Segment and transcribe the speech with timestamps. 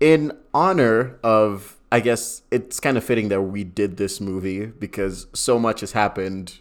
[0.00, 5.26] in honor of, I guess it's kind of fitting that we did this movie because
[5.34, 6.58] so much has happened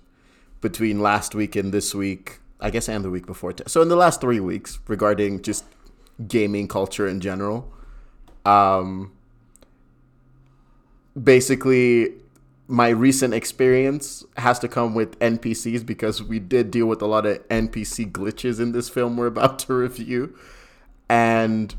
[0.62, 3.54] between last week and this week, I guess, and the week before.
[3.68, 5.66] So in the last three weeks regarding just
[6.26, 7.72] gaming culture in general.
[8.46, 9.12] Um,
[11.22, 12.14] basically,
[12.68, 17.26] my recent experience has to come with NPCs because we did deal with a lot
[17.26, 20.36] of NPC glitches in this film we're about to review.
[21.10, 21.76] And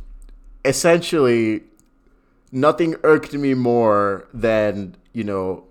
[0.69, 1.63] essentially,
[2.53, 5.65] nothing irked me more than, you know,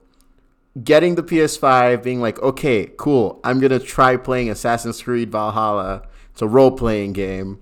[0.84, 6.04] getting the PS5, being like, okay, cool, I'm to try playing Assassin's Creed Valhalla.
[6.32, 7.60] It's a role playing game.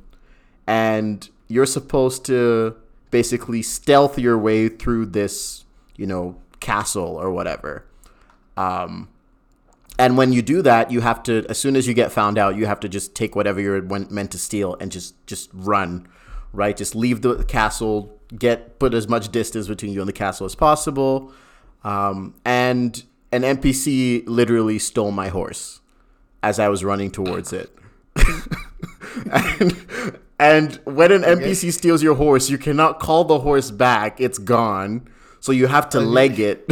[0.67, 2.75] And you're supposed to
[3.11, 7.85] basically stealth your way through this, you know, castle or whatever.
[8.57, 9.09] Um,
[9.97, 12.55] and when you do that, you have to, as soon as you get found out,
[12.55, 16.07] you have to just take whatever you're meant to steal and just just run,
[16.55, 16.75] right?
[16.75, 20.55] Just leave the castle, get put as much distance between you and the castle as
[20.55, 21.31] possible.
[21.83, 25.81] Um, and an NPC literally stole my horse
[26.41, 27.75] as I was running towards it.
[29.31, 34.37] and, and when an NPC steals your horse, you cannot call the horse back; it's
[34.37, 35.07] gone.
[35.39, 36.67] So you have to leg it.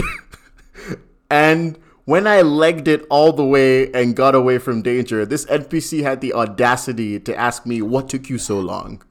[1.29, 6.03] and when I legged it all the way and got away from danger, this NPC
[6.03, 9.01] had the audacity to ask me, What took you so long?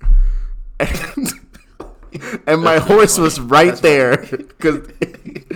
[0.83, 4.19] And, and my horse was right there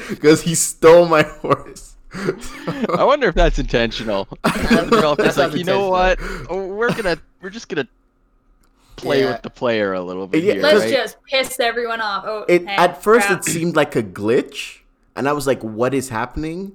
[0.09, 1.97] because he stole my horse.
[2.15, 4.27] I wonder if that's intentional.
[4.45, 6.19] it's like, you know what?
[6.51, 7.87] We're gonna, we're just gonna
[8.97, 9.33] play yeah.
[9.33, 10.43] with the player a little bit.
[10.43, 10.93] Yeah, here, let's right?
[10.93, 12.25] just piss everyone off.
[12.27, 13.41] Oh, it, hey, at first crap.
[13.41, 14.79] it seemed like a glitch,
[15.15, 16.73] and I was like, "What is happening?"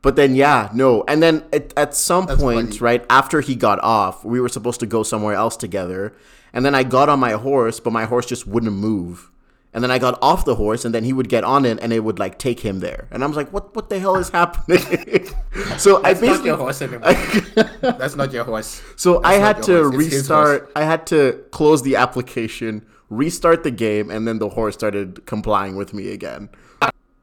[0.00, 1.04] But then, yeah, no.
[1.08, 2.78] And then it, at some That's point, funny.
[2.80, 6.14] right after he got off, we were supposed to go somewhere else together.
[6.52, 9.30] And then I got on my horse, but my horse just wouldn't move.
[9.74, 11.92] And then I got off the horse, and then he would get on it, and
[11.92, 13.06] it would like take him there.
[13.10, 13.76] And I was like, "What?
[13.76, 14.78] What the hell is happening?"
[15.76, 17.12] so That's I basically not your horse anymore.
[17.82, 18.80] That's not your horse.
[18.96, 20.72] So That's I had to restart.
[20.74, 25.76] I had to close the application, restart the game, and then the horse started complying
[25.76, 26.48] with me again.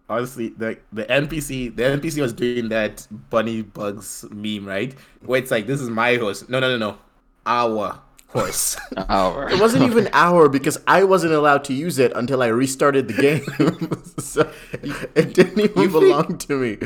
[0.08, 4.94] Honestly, the the NPC the NPC was doing that bunny bugs meme, right?
[5.22, 6.98] Where it's like, "This is my horse." No, no, no, no,
[7.46, 8.78] our horse.
[9.10, 9.50] Our.
[9.50, 13.14] It wasn't even our because I wasn't allowed to use it until I restarted the
[13.14, 13.46] game.
[14.20, 14.52] so
[15.16, 16.78] it didn't even You belong think- to me.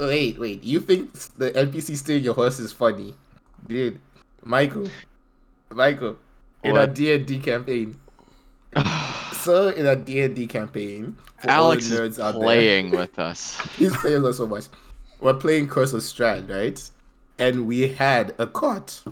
[0.00, 0.62] wait, wait.
[0.62, 3.14] You think the NPC stealing your horse is funny,
[3.66, 3.98] dude?
[4.44, 4.88] Michael,
[5.70, 6.18] Michael,
[6.62, 7.98] in a D and D campaign.
[9.42, 13.60] so in a D and D campaign, Alex is nerds out there- playing with us.
[13.76, 14.64] He's playing us so much.
[15.20, 16.90] We're playing Curse of Strahd, right?
[17.38, 19.02] And we had a cart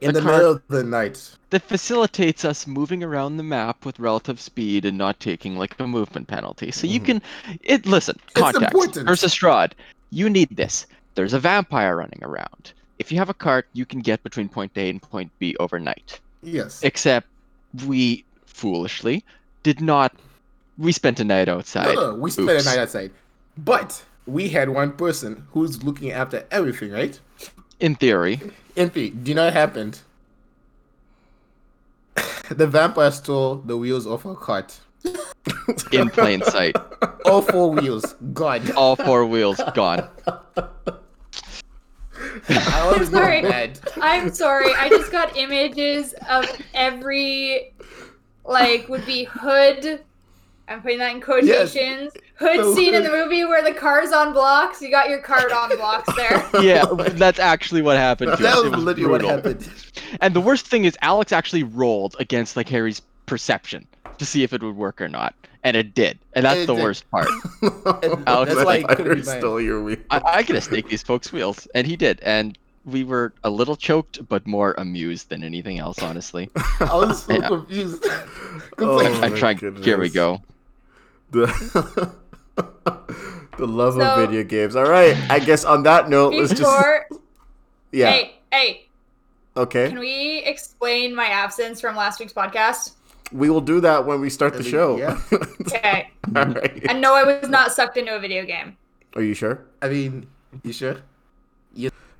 [0.00, 1.36] in The the, middle of the night.
[1.50, 5.86] That facilitates us moving around the map with relative speed and not taking like a
[5.86, 6.70] movement penalty.
[6.70, 7.18] So you mm-hmm.
[7.18, 8.72] can, it listen, context.
[8.72, 9.06] important.
[9.06, 9.72] Versus Strahd,
[10.10, 10.86] you need this.
[11.14, 12.72] There's a vampire running around.
[12.98, 16.20] If you have a cart, you can get between point A and point B overnight.
[16.42, 16.82] Yes.
[16.82, 17.26] Except
[17.86, 18.24] we
[18.58, 19.24] foolishly
[19.62, 20.12] did not.
[20.76, 21.94] We spent a night outside.
[21.94, 22.66] No, no, we spent Oops.
[22.66, 23.10] a night outside.
[23.56, 27.18] But we had one person who's looking after everything, right?
[27.80, 28.40] In theory,
[28.76, 30.00] In theory, do you know what happened?
[32.50, 34.78] the vampire stole the wheels off our cart.
[35.92, 36.76] in plain sight,
[37.24, 38.72] All four wheels gone.
[38.72, 40.08] all four wheels gone.
[42.48, 43.44] I'm sorry.
[44.02, 44.74] I'm sorry.
[44.74, 46.44] I just got images of
[46.74, 47.74] every
[48.48, 50.00] like would be hood.
[50.66, 52.12] I'm putting that in quotations.
[52.34, 54.82] Hood The scene in the movie where the car's on blocks.
[54.82, 56.44] You got your cart on blocks there.
[56.62, 58.36] Yeah, that's actually what happened.
[58.36, 58.62] To That us.
[58.64, 59.66] was was literally what happened.
[60.20, 63.86] And the worst thing is, Alex actually rolled against like Harry's perception
[64.18, 65.34] to see if it would work or not,
[65.64, 66.18] and it did.
[66.34, 66.82] And that's It the did.
[66.82, 67.28] worst part.
[68.26, 69.38] Alex that's why it I couldn't be mine.
[69.40, 69.96] stole your wheel.
[70.10, 72.20] I, I could have staked these folks' wheels, and he did.
[72.20, 72.58] And
[72.88, 76.50] we were a little choked, but more amused than anything else, honestly.
[76.80, 77.48] I was so Yeah.
[77.48, 78.02] confused.
[78.02, 78.12] 'Cause,
[78.80, 79.58] Oh like, my I'm trying.
[79.82, 80.40] Here we go.
[81.30, 81.46] The,
[83.58, 84.76] the love of video games.
[84.76, 87.06] All right, I guess on that note, let's just Before,
[87.92, 88.10] yeah.
[88.10, 88.88] hey, hey,
[89.56, 92.92] Okay, can we explain my absence from last week's podcast?
[93.30, 94.96] we will do that when we start the I show.
[94.96, 95.20] yeah.
[95.60, 96.10] Okay.
[96.34, 96.86] All right.
[96.88, 98.76] and no, I was not sucked into a video game.
[99.16, 99.66] Are you sure?
[99.82, 100.26] I mean,
[100.64, 100.96] you sure?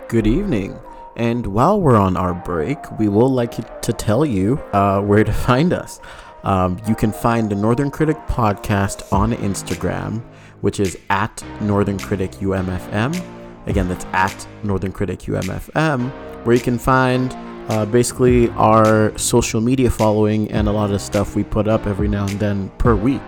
[0.06, 0.78] Good evening.
[1.16, 5.32] And while we're on our break, we will like to tell you uh, where to
[5.48, 6.00] find us.
[6.44, 10.22] Um, you can find the Northern Critic podcast on Instagram,
[10.60, 13.20] which is at Northern Critic UMFM.
[13.66, 16.10] Again, that's at Northern Critic UMFM,
[16.46, 17.34] where you can find
[17.68, 22.08] uh, basically our social media following and a lot of stuff we put up every
[22.08, 23.20] now and then per week.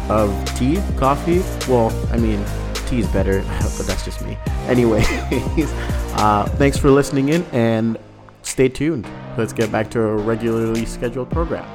[0.09, 1.41] of tea, coffee.
[1.69, 2.45] Well, I mean,
[2.87, 3.43] tea is better,
[3.77, 4.39] but that's just me.
[4.69, 7.99] Anyways, uh, thanks for listening in, and
[8.43, 9.09] stay tuned.
[9.37, 11.67] Let's get back to a regularly scheduled program.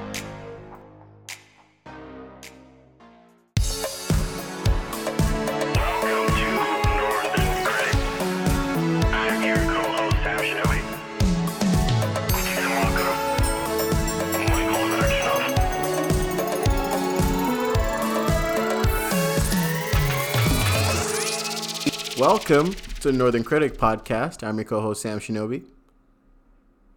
[22.50, 24.42] Welcome to the Northern Critic Podcast.
[24.42, 25.62] I'm your co-host Sam Shinobi.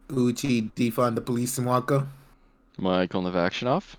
[0.08, 2.06] Uchi defund the police in Waka.
[2.78, 3.96] Michael Novakshinoff.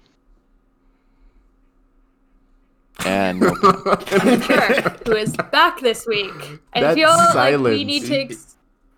[3.05, 3.43] And
[5.05, 6.31] who is back this week.
[6.73, 7.85] I That feel like we silence.
[7.85, 8.55] need to ex-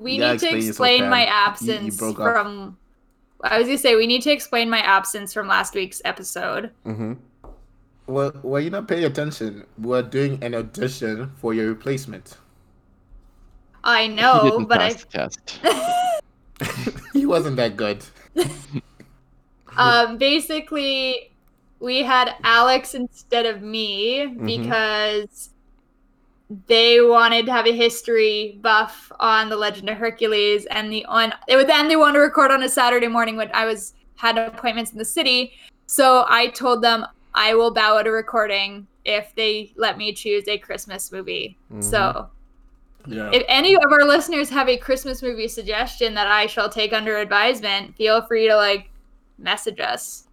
[0.00, 1.10] we need to explain yourself, explain Pam.
[1.10, 2.32] my You- you absence broke up.
[2.32, 2.76] from
[3.42, 6.70] I was gonna say we need to explain my absence from last week's episode.
[6.86, 7.14] Mm-hmm.
[8.06, 9.64] Well, well, you're not paying attention.
[9.78, 12.36] We're doing an audition for your replacement.
[13.84, 15.58] I he know, didn't but I pass the
[16.58, 17.00] test.
[17.12, 18.04] he wasn't that good.
[19.76, 21.32] um basically
[21.80, 24.46] we had Alex instead of me Mm-hmm.
[24.46, 25.50] because
[26.66, 31.32] they wanted to have a history buff on the Legend of Hercules and the on
[31.48, 34.38] it was then they wanted to record on a Saturday morning when I was had
[34.38, 35.54] appointments in the city.
[35.86, 40.46] So I told them I will bow at a recording if they let me choose
[40.48, 41.56] a Christmas movie.
[41.72, 41.80] Mm-hmm.
[41.82, 42.28] So
[43.06, 43.30] Yeah.
[43.32, 47.16] if any of our listeners have a Christmas movie suggestion that I shall take under
[47.18, 48.90] advisement, feel free to like
[49.38, 50.28] message us.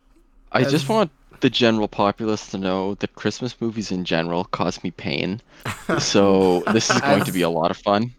[0.51, 1.09] I As- just want
[1.41, 5.41] the general populace to know that Christmas movies in general cause me pain.
[5.99, 8.13] So this is going to be a lot of fun.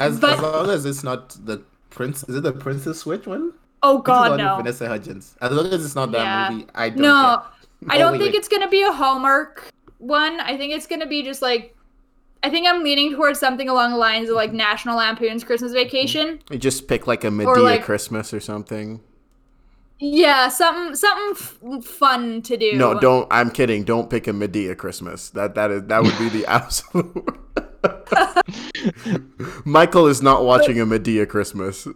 [0.00, 2.22] as, but- as long as it's not the prince.
[2.28, 3.52] Is it the Princess Switch one?
[3.82, 5.34] Oh Which is the one God, no, Vanessa Hudgens.
[5.40, 6.50] As long as it's not that Yeah.
[6.50, 6.98] movie, I don't.
[7.00, 7.38] no.
[7.42, 7.52] care.
[7.88, 10.40] I don't think it's gonna be a Hallmark one.
[10.40, 11.74] I think it's gonna be just like.
[12.42, 16.40] I think I'm leaning towards something along the lines of like National Lampoon's Christmas Vacation.
[16.50, 19.00] You just pick like a Madea like- Christmas or something.
[20.00, 21.32] Yeah, something something
[21.78, 22.74] f- fun to do.
[22.74, 23.26] No, don't.
[23.32, 23.82] I'm kidding.
[23.82, 25.30] Don't pick a Madea Christmas.
[25.30, 27.28] That that is that would be the absolute.
[29.64, 31.86] Michael is not watching a Madea Christmas.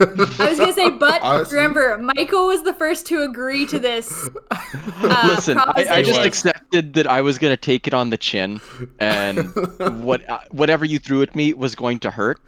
[0.00, 4.28] I was gonna say, but Honestly- remember, Michael was the first to agree to this.
[4.50, 8.60] Uh, Listen, I, I just accepted that I was gonna take it on the chin,
[8.98, 9.54] and
[10.04, 12.40] what uh, whatever you threw at me was going to hurt.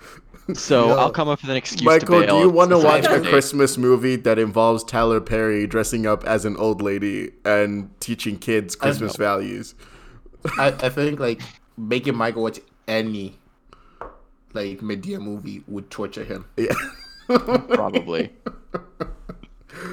[0.52, 0.96] So Yo.
[0.96, 1.84] I'll come up with an excuse.
[1.84, 3.20] Michael, to do you want to watch a.
[3.20, 8.76] Christmas movie that involves Tyler Perry dressing up as an old lady and teaching kids
[8.76, 9.24] Christmas know.
[9.24, 9.74] values?
[10.58, 11.40] I, I think like
[11.78, 13.38] making Michael watch any
[14.52, 16.46] like Madea movie would torture him.
[16.56, 16.74] Yeah.
[17.26, 18.32] Probably.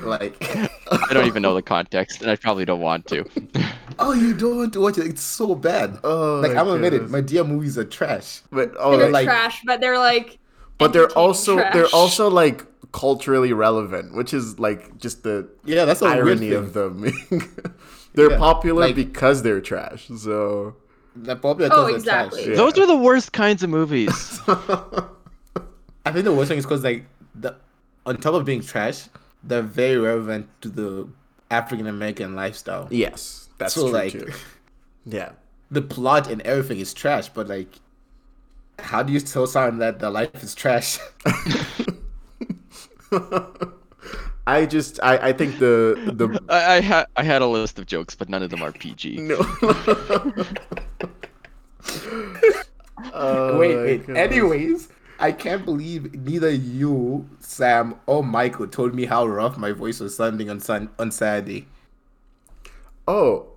[0.04, 0.36] Like,
[0.92, 3.26] I don't even know the context, and I probably don't want to.
[4.00, 5.08] oh, you don't want to watch it?
[5.08, 6.00] It's so bad.
[6.04, 7.12] Oh, like I'm admitted, goodness.
[7.12, 8.42] Medea movies are trash.
[8.52, 10.38] But oh, they're like- trash, but they're like.
[10.78, 11.74] but they're also trash.
[11.74, 16.52] they're also like culturally relevant, which is like just the Yeah, that's a weird irony
[16.52, 17.12] of them.
[18.14, 20.10] they're Yeah, popular like- because they're trash.
[20.16, 20.76] So
[21.16, 22.46] The popular Oh, exactly.
[22.46, 22.58] trash.
[22.58, 24.40] Those are the worst kinds of movies.
[24.48, 27.56] I think the worst thing is because like the
[28.06, 29.08] on top of being trash,
[29.44, 31.08] they're very relevant to the
[31.52, 32.88] African American lifestyle.
[32.90, 34.32] yes, that's so true like too.
[35.06, 35.32] Yeah.
[35.70, 37.68] the plot and everything is trash, but like
[38.80, 40.98] how do you tell someone that their life is trash?
[44.48, 47.86] I just I, I think the the I, I had I had a list of
[47.86, 49.18] jokes, but none of them are PG.
[49.22, 49.38] no.
[53.14, 54.02] Oh wait, wait.
[54.02, 54.18] Oh goodness.
[54.18, 60.00] Anyways, I can't believe neither you, Sam, or Michael told me how rough my voice
[60.00, 61.68] was sounding on sun on Saturday.
[63.08, 63.48] Oh,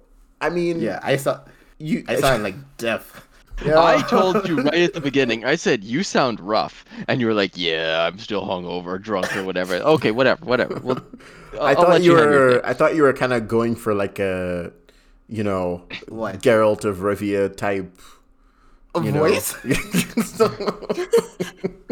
[0.41, 1.41] I mean, Yeah, I saw
[1.79, 2.05] you.
[2.09, 3.29] I sounded like deaf.
[3.65, 3.83] Yeah.
[3.83, 5.45] I told you right at the beginning.
[5.45, 9.45] I said you sound rough, and you were like, "Yeah, I'm still hungover, drunk, or
[9.45, 10.81] whatever." Okay, whatever, whatever.
[10.83, 11.03] Well,
[11.55, 12.61] I'll, I thought let you were.
[12.65, 14.73] I thought you were kind of going for like a,
[15.29, 16.41] you know, What?
[16.43, 17.97] Geralt of Rivia type
[18.95, 19.21] a you know.
[19.21, 19.55] voice.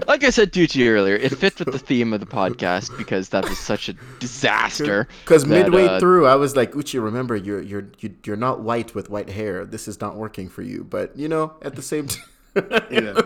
[0.09, 3.29] Like I said to you earlier, it fits with the theme of the podcast because
[3.29, 5.07] that was such a disaster.
[5.25, 8.95] Because midway uh, through, I was like, Uchi, remember, you're you're you- you're not white
[8.97, 9.65] with white hair.
[9.65, 10.83] This is not working for you.
[10.85, 12.25] But you know, at the same time,
[12.91, 13.21] Yeah.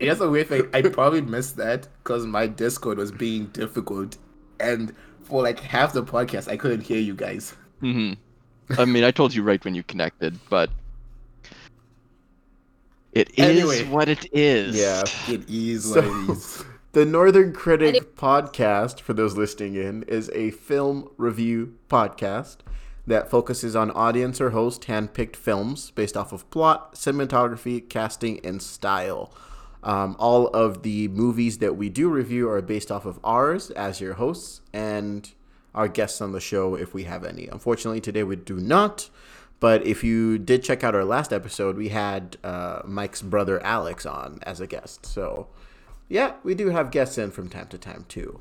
[0.00, 0.68] It's a weird thing.
[0.74, 4.16] I probably missed that because my Discord was being difficult,
[4.58, 7.54] and for like half the podcast, I couldn't hear you guys.
[7.80, 8.14] hmm
[8.76, 10.68] I mean, I told you right when you connected, but
[13.12, 13.84] it is Anyway.
[13.88, 14.76] what it is.
[14.76, 15.02] Yeah.
[15.32, 16.64] It is So- what it is.
[16.92, 22.58] the Northern Critic podcast, for those listening in, is a film review podcast
[23.06, 28.60] that focuses on audience or host handpicked films based off of plot, cinematography, casting, and
[28.62, 29.32] style.
[29.82, 34.00] Um, all of the movies that we do review are based off of ours as
[34.00, 35.30] your hosts and
[35.74, 37.46] our guests on the show if we have any.
[37.46, 39.08] Unfortunately, today we do not.
[39.60, 44.06] But if you did check out our last episode, we had uh, Mike's brother Alex
[44.06, 45.04] on as a guest.
[45.04, 45.48] So,
[46.08, 48.40] yeah, we do have guests in from time to time too.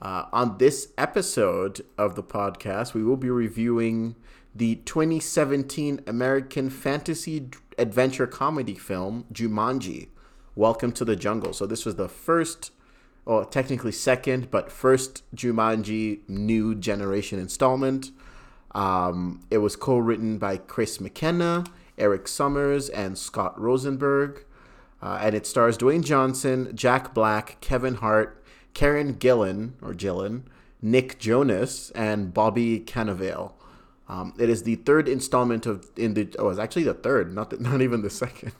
[0.00, 4.16] Uh, on this episode of the podcast, we will be reviewing
[4.54, 10.08] the 2017 American fantasy adventure comedy film Jumanji
[10.54, 11.52] Welcome to the Jungle.
[11.52, 12.70] So, this was the first,
[13.26, 18.10] well, technically second, but first Jumanji new generation installment.
[18.76, 21.64] Um, it was co written by Chris McKenna,
[21.96, 24.44] Erik Sommers, and Scott Rosenberg.
[25.00, 30.42] Uh, and it stars Dwayne Johnson, Jack Black, Kevin Hart, Karen Gillan or Gillan,
[30.82, 33.52] Nick Jonas, and Bobby Cannavale.
[34.08, 37.50] Um, it is the third installment of in the oh, it's actually the third, not
[37.50, 38.52] the, not even the second.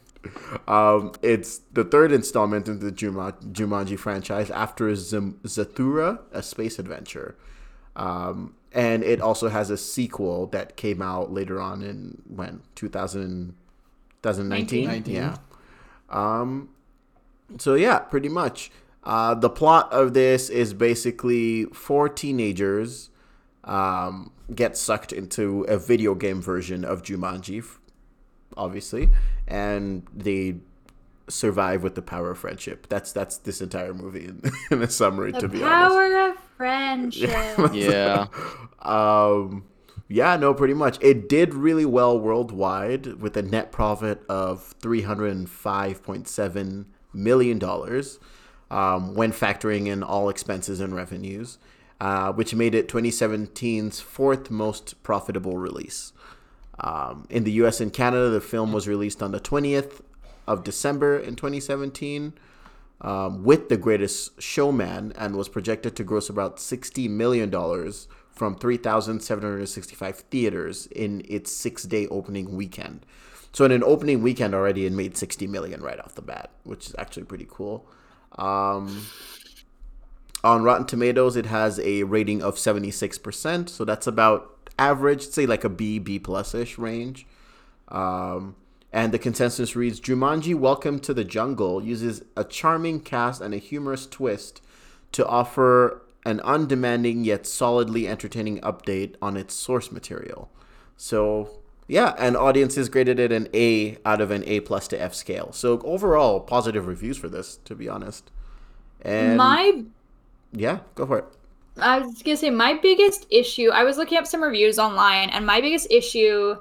[0.67, 7.37] Um, it's the third installment in the Juma, Jumanji franchise after Zathura, a space adventure.
[7.95, 13.55] Um, and it also has a sequel that came out later on in when 2000,
[14.21, 14.85] 2019?
[14.87, 15.15] 19.
[15.15, 15.37] Yeah.
[16.09, 16.69] Um,
[17.57, 18.71] so yeah, pretty much.
[19.03, 23.09] Uh, the plot of this is basically four teenagers
[23.63, 27.63] um, get sucked into a video game version of Jumanji,
[28.57, 29.09] obviously,
[29.47, 30.55] and they
[31.29, 32.87] survive with the power of friendship.
[32.89, 35.89] That's that's this entire movie in, in a summary, The to be honest.
[35.95, 37.29] power of friendship.
[37.73, 38.27] Yeah.
[38.81, 39.65] Um,
[40.09, 40.97] yeah, no, pretty much.
[41.01, 46.27] It did really well worldwide with a net profit of three hundred and five point
[46.27, 48.19] seven million dollars,
[48.71, 51.57] um, when factoring in all expenses and revenues,
[51.99, 56.13] uh, which made it 2017's fourth most profitable release.
[56.79, 57.81] Um, in the U.S.
[57.81, 60.01] and Canada, the film was released on the 20th
[60.45, 62.33] of December in 2017
[63.01, 67.51] um, with The Greatest Showman and was projected to gross about $60 million
[68.31, 73.05] from 3,765 theaters in its six day opening weekend.
[73.53, 76.87] So, in an opening weekend already, it made 60 million right off the bat, which
[76.87, 77.87] is actually pretty cool.
[78.37, 79.07] Um,
[80.43, 85.63] on Rotten Tomatoes, it has a rating of 76%, so that's about average, say like
[85.63, 87.25] a B, B plus ish range.
[87.87, 88.55] Um,
[88.91, 93.57] and the consensus reads Jumanji Welcome to the Jungle uses a charming cast and a
[93.57, 94.61] humorous twist
[95.11, 100.49] to offer an undemanding yet solidly entertaining update on its source material.
[100.97, 105.13] So, yeah, and audiences graded it an A out of an A plus to F
[105.13, 105.51] scale.
[105.51, 108.31] So, overall, positive reviews for this, to be honest.
[109.01, 109.83] And My
[110.51, 111.25] yeah, go for it.
[111.79, 113.69] I was gonna say my biggest issue.
[113.69, 116.55] I was looking up some reviews online, and my biggest issue,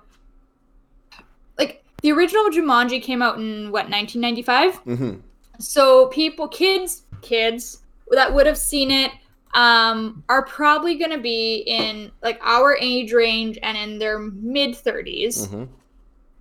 [2.07, 4.77] the original Jumanji came out in what 1995.
[4.77, 5.15] hmm
[5.59, 9.11] So people, kids, kids that would have seen it,
[9.55, 15.49] um, are probably gonna be in like our age range and in their mid 30s.
[15.49, 15.65] hmm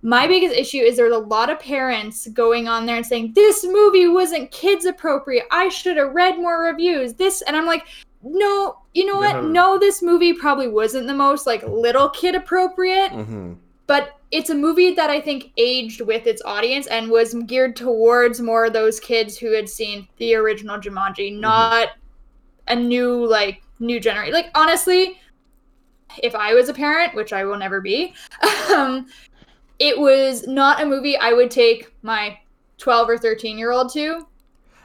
[0.02, 3.64] My biggest issue is there's a lot of parents going on there and saying this
[3.64, 5.46] movie wasn't kids appropriate.
[5.50, 7.14] I should have read more reviews.
[7.14, 7.88] This and I'm like,
[8.22, 9.42] no, you know what?
[9.42, 9.48] No.
[9.48, 13.54] No, this movie probably wasn't the most like little kid appropriate, hmm
[13.88, 18.40] but it's a movie that I think aged with its audience and was geared towards
[18.40, 21.90] more of those kids who had seen the original Jumanji, not
[22.68, 24.34] a new like new generation.
[24.34, 25.20] Like honestly,
[26.22, 28.14] if I was a parent, which I will never be,
[28.74, 29.06] um,
[29.78, 32.38] it was not a movie I would take my
[32.78, 34.26] 12 or 13 year old to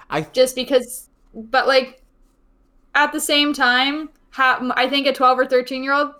[0.09, 2.03] I just because but like
[2.95, 6.13] at the same time ha- i think a 12 or 13 year old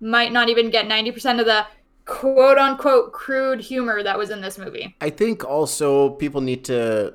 [0.00, 1.66] might not even get 90% of the
[2.04, 4.94] quote unquote crude humor that was in this movie.
[5.00, 7.14] I think also people need to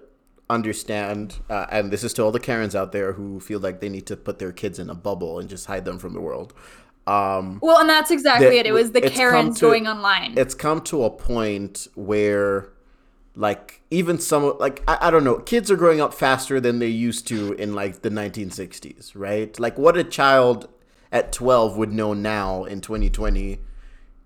[0.49, 3.89] understand, uh, and this is to all the Karens out there who feel like they
[3.89, 6.53] need to put their kids in a bubble and just hide them from the world.
[7.07, 8.67] Um, well and that's exactly it.
[8.67, 10.37] It was the karens to- going online.
[10.37, 12.69] It's come to a point where
[13.35, 16.87] like even some like I, I don't know kids are growing up faster than they
[16.87, 19.57] used to in like the 1960s right?
[19.59, 20.67] Like what a child
[21.11, 23.59] at 12 would know now in 2020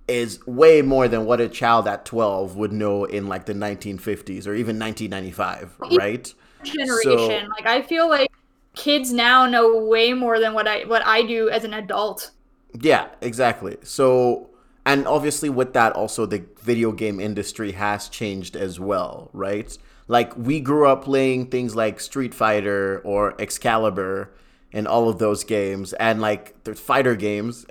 [0.07, 4.47] is way more than what a child at 12 would know in like the 1950s
[4.47, 6.33] or even 1995 right
[6.63, 7.01] generation.
[7.03, 8.29] So- like I feel like
[8.75, 12.31] kids now know way more than what I what I do as an adult.
[12.79, 13.77] Yeah, exactly.
[13.83, 14.49] So,
[14.85, 19.77] and obviously with that, also the video game industry has changed as well, right?
[20.07, 24.31] Like we grew up playing things like Street Fighter or Excalibur
[24.73, 27.65] and all of those games, and like there's fighter games,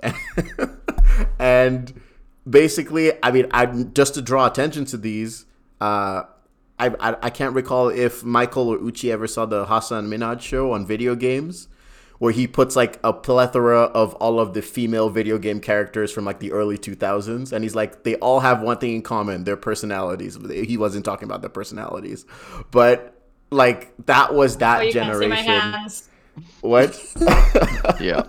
[1.39, 2.01] and
[2.49, 5.45] basically, I mean, I just to draw attention to these.
[5.81, 6.23] Uh,
[6.79, 10.71] I, I, I can't recall if Michael or Uchi ever saw the Hasan Minhaj show
[10.71, 11.67] on video games,
[12.19, 16.25] where he puts like a plethora of all of the female video game characters from
[16.25, 19.57] like the early 2000s, and he's like, they all have one thing in common: their
[19.57, 20.37] personalities.
[20.49, 22.25] He wasn't talking about their personalities,
[22.71, 23.21] but
[23.51, 25.61] like that was that Oh, you can't see my generation.
[25.61, 26.09] hands.
[26.61, 26.99] What?
[28.01, 28.23] Yeah.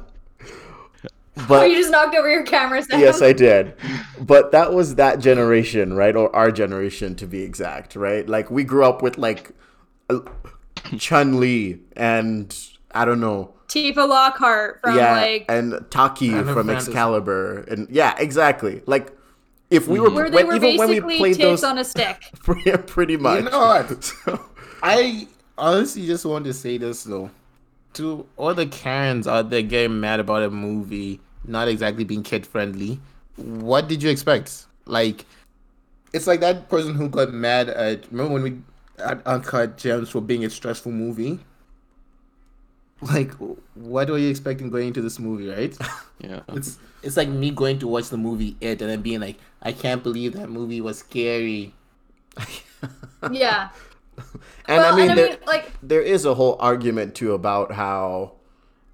[1.39, 2.83] oh, but you just knocked over your camera.
[2.83, 3.01] Sam.
[3.01, 3.75] yes, I did.
[4.21, 6.15] But that was that generation, right?
[6.15, 8.29] Or our generation, to be exact, right?
[8.29, 9.51] Like we grew up with like
[10.99, 12.57] Chun Li and
[12.93, 16.91] I don't know, Tifa Lockhart from yeah, like and Taki Final from Fantasy.
[16.91, 18.83] Excalibur, and yeah, exactly.
[18.87, 19.13] Like
[19.71, 21.85] if we were where they when, were even when we basically played those, on a
[21.85, 22.31] stick.
[22.41, 23.45] pretty, pretty much.
[23.45, 24.05] You know what?
[24.25, 24.41] So-
[24.83, 27.31] I honestly just want to say this though.
[27.95, 32.47] To all the Karens out there getting mad about a movie not exactly being kid
[32.47, 33.01] friendly,
[33.37, 34.67] what did you expect?
[34.87, 35.27] Like,
[36.13, 38.11] it's like that person who got mad at.
[38.11, 38.59] Remember when we
[38.99, 41.41] at Uncut Gems for being a stressful movie?
[43.01, 43.33] Like,
[43.75, 45.77] what were you expecting going into this movie, right?
[46.21, 46.41] Yeah.
[46.53, 49.73] It's it's like me going to watch the movie It and then being like, I
[49.73, 51.75] can't believe that movie was scary.
[53.31, 53.71] Yeah.
[54.67, 57.33] and well, I mean, and I there, mean, like, there is a whole argument too
[57.33, 58.33] about how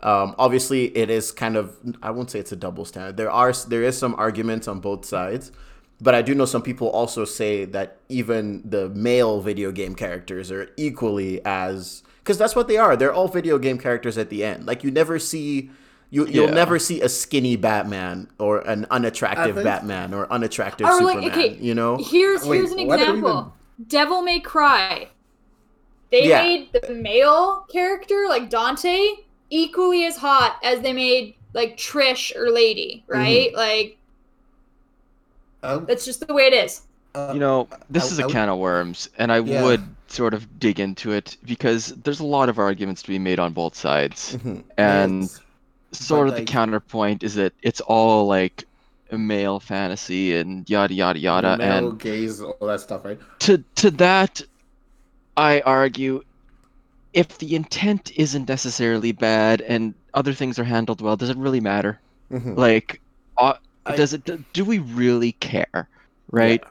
[0.03, 3.17] um, obviously it is kind of I won't say it's a double standard.
[3.17, 5.53] There are there is some arguments on both sides,
[6.01, 10.51] but I do know some people also say that even the male video game characters
[10.51, 12.97] are equally as because that's what they are.
[12.97, 14.67] They're all video game characters at the end.
[14.67, 15.71] Like you never see.
[16.13, 16.55] You, you'll Yeah.
[16.55, 21.31] never see a skinny Batman or an unattractive think- Batman or unattractive Or, like, Superman.
[21.31, 23.55] okay, you know, here's Wait, here's an what are we example.
[23.87, 25.07] Devil May Cry.
[26.11, 26.43] They Yeah.
[26.43, 28.99] made the male character like Dante
[29.51, 33.19] equally as hot as they made like Trish or Lady, Mm-hmm.
[33.19, 33.55] right?
[33.55, 33.99] Like
[35.63, 36.83] Um, that's just the way it is.
[37.15, 39.63] uh, You know, this I- is a I- can of worms, and I Yeah.
[39.65, 43.39] would sort of dig into it because there's a lot of arguments to be made
[43.39, 44.37] on both sides.
[44.37, 44.63] Mhm.
[44.79, 45.41] And yes.
[45.93, 48.65] sort of like- the counterpoint is that it's all like
[49.13, 51.57] a male fantasy and yada yada yada.
[51.59, 53.19] male And gaze, all that stuff, right?
[53.41, 54.41] to to that,
[55.37, 56.23] I argue,
[57.13, 61.61] if the intent isn't necessarily bad and other things are handled well, does it really
[61.61, 62.01] matter?
[62.31, 62.57] Mhm.
[62.57, 63.01] Like,
[63.39, 63.55] uh,
[63.87, 64.53] I- does it?
[64.53, 65.89] Do we really care?
[66.31, 66.63] Right?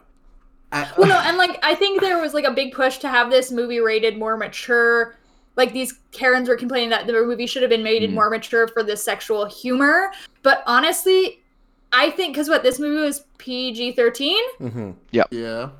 [0.72, 3.30] I, Well, no, and like I think there was like a big push to have
[3.30, 5.16] this movie rated more mature.
[5.56, 8.14] Like these Karens were complaining that the movie should have been made Mm.
[8.14, 10.12] more mature for the sexual humor.
[10.42, 11.39] But honestly,
[11.92, 14.42] I think because what this movie was PG thirteen.
[14.60, 14.94] Mhm.
[15.10, 15.24] yeah.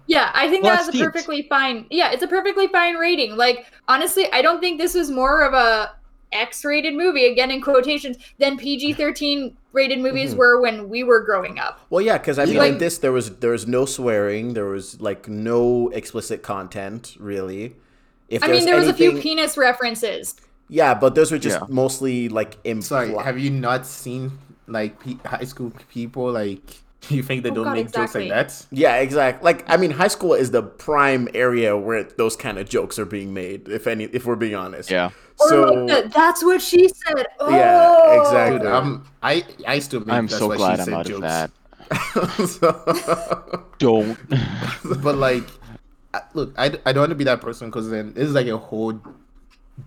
[0.07, 1.87] Yeah, I think Well, that's a it's perfectly fine.
[1.91, 3.37] Yeah, it's a perfectly fine rating.
[3.37, 5.93] Like honestly, I don't think this was more of a
[6.33, 10.39] X-rated movie again in quotations than PG-13 rated movies Mhm.
[10.39, 11.81] were when we were growing up.
[11.91, 14.67] Well, yeah, because I mean, Like- in this there was there was no swearing, there
[14.67, 17.77] was like no explicit content really.
[18.29, 20.35] If I mean, there was a few penis references.
[20.69, 21.67] yeah, but those were just Yeah.
[21.69, 24.39] mostly like impl- Sorry, have you not seen
[24.71, 26.61] like pe- high school people like
[27.09, 28.29] you think they Oh, don't God, make exactly.
[28.29, 28.67] jokes like that?
[28.79, 29.45] Yeah, exactly.
[29.45, 33.07] Like I mean, high school is the prime area where those kind of jokes are
[33.07, 33.69] being made.
[33.69, 34.91] If any, if we're being honest.
[34.91, 35.11] Yeah.
[35.39, 37.27] Or So like the, that's what she said.
[37.39, 37.49] Oh.
[37.51, 38.59] Yeah, exactly.
[38.59, 41.07] Dude, um, I I still make I'm that's so what glad she I'm said out
[41.07, 41.17] jokes.
[41.17, 41.51] of that.
[42.49, 44.19] So- Don't.
[45.03, 45.45] but like,
[46.35, 48.59] look, I, I don't want to be that person because then this is like a
[48.59, 49.01] whole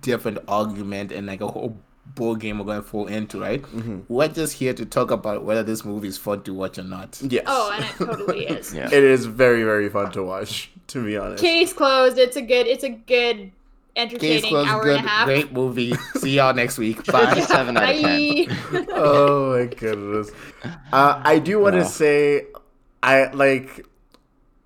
[0.02, 1.78] different argument and like a whole
[2.16, 3.62] ball game we're going to fall into, right?
[3.62, 4.00] Mm-hmm.
[4.08, 7.20] We're just here to talk about whether this movie is fun to watch or not.
[7.22, 7.44] yes.
[7.48, 8.74] Oh, and it totally is.
[8.74, 8.86] Yeah.
[8.88, 10.70] it is very very fun to watch.
[10.88, 11.42] To be honest.
[11.42, 12.18] Case closed.
[12.20, 12.68] It's a good.
[12.68, 13.52] It's a good, Case
[13.96, 15.26] entertaining closed, hour good, and a half.
[15.26, 15.94] great movie.
[16.18, 17.06] See y'all next week.
[17.06, 17.26] Bye.
[17.34, 18.46] 57 out of 10.
[18.86, 18.86] Bye.
[18.92, 20.30] oh my goodness.
[20.92, 21.88] Uh, I do want to Wow.
[21.88, 22.48] say,
[23.02, 23.86] I like.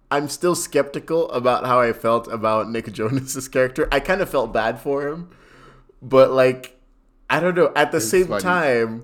[0.09, 3.87] I'm still skeptical about how I felt about Nick Jonas's character.
[3.91, 5.29] I kind of felt bad for him,
[6.01, 6.76] but like,
[7.29, 7.71] I don't know.
[7.75, 8.41] At the It's same funny.
[8.41, 9.03] time,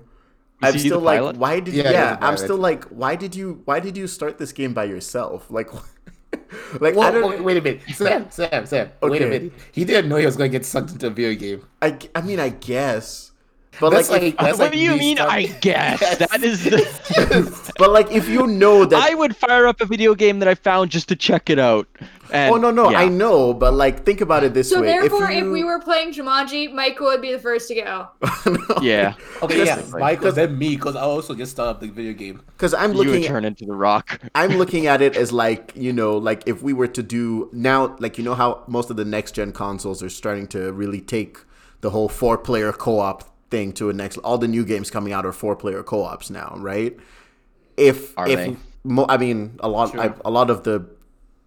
[0.62, 1.36] Is I'm still like, pilot?
[1.36, 2.18] why did Yeah, yeah?
[2.20, 3.62] I'm still like, why did you?
[3.64, 5.50] Why did you start this game by yourself?
[5.50, 5.70] Like,
[6.80, 7.28] like I don't.
[7.28, 8.90] wait, wait a minute, Sam, Sam, Sam.
[9.02, 9.52] Wait a minute.
[9.72, 11.66] He didn't know he was going to get sucked into a video game.
[11.82, 13.32] I, I mean, I guess,
[13.80, 15.16] but That's like, like- That's what do you mean?
[15.16, 16.18] stuck- I guess Yes.
[16.18, 17.72] that is the.
[17.78, 19.02] but like if you know that.
[19.10, 21.88] I would fire up a video game that I found just to check it out.
[22.32, 23.00] And, oh no, no, yeah.
[23.00, 24.88] I know, but like think about it this So way.
[24.94, 25.50] So therefore, if, you...
[25.52, 28.08] we were playing Jumanji, Michael would be the first to go.
[28.82, 32.12] Yeah, Okay, yeah, Just- Michael, then me, because I also just start up the video
[32.12, 32.42] game.
[32.56, 33.04] because I'm looking.
[33.04, 33.28] you would looking.
[33.28, 34.20] turn into the Rock.
[34.34, 37.94] I'm looking at it as like you know, like if we were to do now,
[37.98, 41.38] like you know how most of the next gen consoles are starting to really take
[41.82, 44.16] the whole four player co op thing to a next.
[44.26, 46.94] All the new games coming out are four player co ops now, right?
[47.76, 48.56] If Are if they?
[48.96, 50.00] mo- I mean a lot, Sure.
[50.04, 50.76] I, a lot of the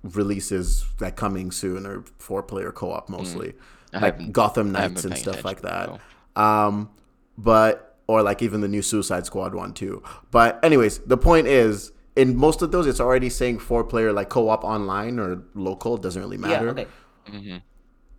[0.04, 3.54] releases that coming soon are four player co op mostly,
[3.94, 4.02] Mm.
[4.02, 5.86] Like Gotham Knights and stuff like that.
[5.86, 6.02] attention,
[6.36, 6.90] Um,
[7.38, 10.04] but or like even the new Suicide Squad one too.
[10.32, 14.30] But anyways, the point is, in most of those, it's already saying four player like
[14.30, 15.96] co op online or local.
[15.96, 16.86] It doesn't really matter.
[17.28, 17.62] Mhm.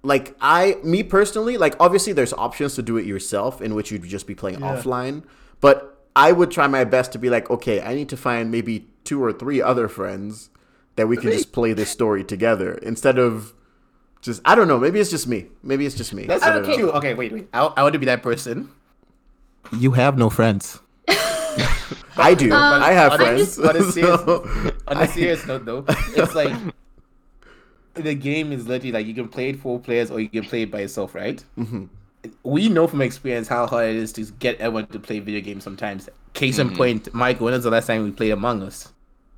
[0.02, 4.04] Like I, me personally, like obviously there's options to do it yourself, in which you'd
[4.04, 4.76] just be playing Yeah.
[4.76, 5.24] offline.
[5.60, 8.86] But I would try my best to be like, okay, I need to find maybe
[9.04, 10.50] two or three other friends
[10.96, 13.54] that we can just play this story together instead of
[14.20, 14.78] just I don't know.
[14.78, 15.46] Maybe it's just me.
[15.62, 16.24] Maybe it's just me.
[16.24, 16.76] That's I Okay.
[16.76, 16.90] know.
[16.92, 17.48] Okay, wait, wait.
[17.52, 18.70] I, I want to be that person.
[19.76, 20.80] You have no friends.
[22.16, 22.52] I do.
[22.52, 23.58] Um, I have on a- friends.
[23.58, 25.84] on a serious- so- On a serious note, though,
[26.16, 26.52] it's like
[28.02, 30.62] the game is literally like you can play it four players or you can play
[30.62, 31.42] it by yourself, right?
[31.58, 31.84] Mm-hmm.
[32.42, 35.64] We know from experience how hard it is to get everyone to play video games
[35.64, 36.08] sometimes.
[36.34, 38.92] Case in point, Mike, when was the last time we played Among Us?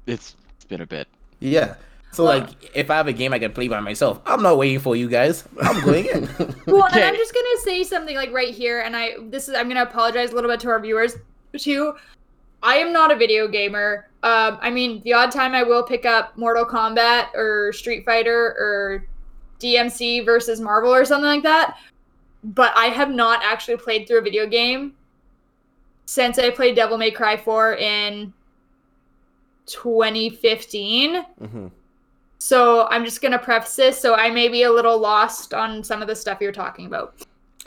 [0.07, 1.07] It's, it's been a bit.
[1.41, 1.75] Yeah.
[2.13, 4.59] So Well- like, if I have a game I can play by myself, I'm not
[4.59, 5.45] waiting for you guys.
[5.63, 6.29] I'm going in.
[6.67, 9.69] Well, and I'm just gonna say something like right here, and I this is I'm
[9.69, 11.17] gonna apologize a little bit to our viewers
[11.59, 11.95] too.
[12.63, 14.09] I am not a video gamer.
[14.23, 18.55] Um, I mean, the odd time I will pick up Mortal Kombat or Street Fighter
[18.59, 19.07] or
[19.59, 21.79] DMC versus Marvel or something like that,
[22.45, 24.95] but I have not actually played through a video game
[26.07, 28.33] since I played Devil May Cry 4 in
[29.67, 31.25] 2015.
[31.41, 31.71] Mhm.
[32.39, 34.01] So I'm just gonna preface this.
[34.01, 37.15] So I may be a little lost on some of the stuff you're talking about.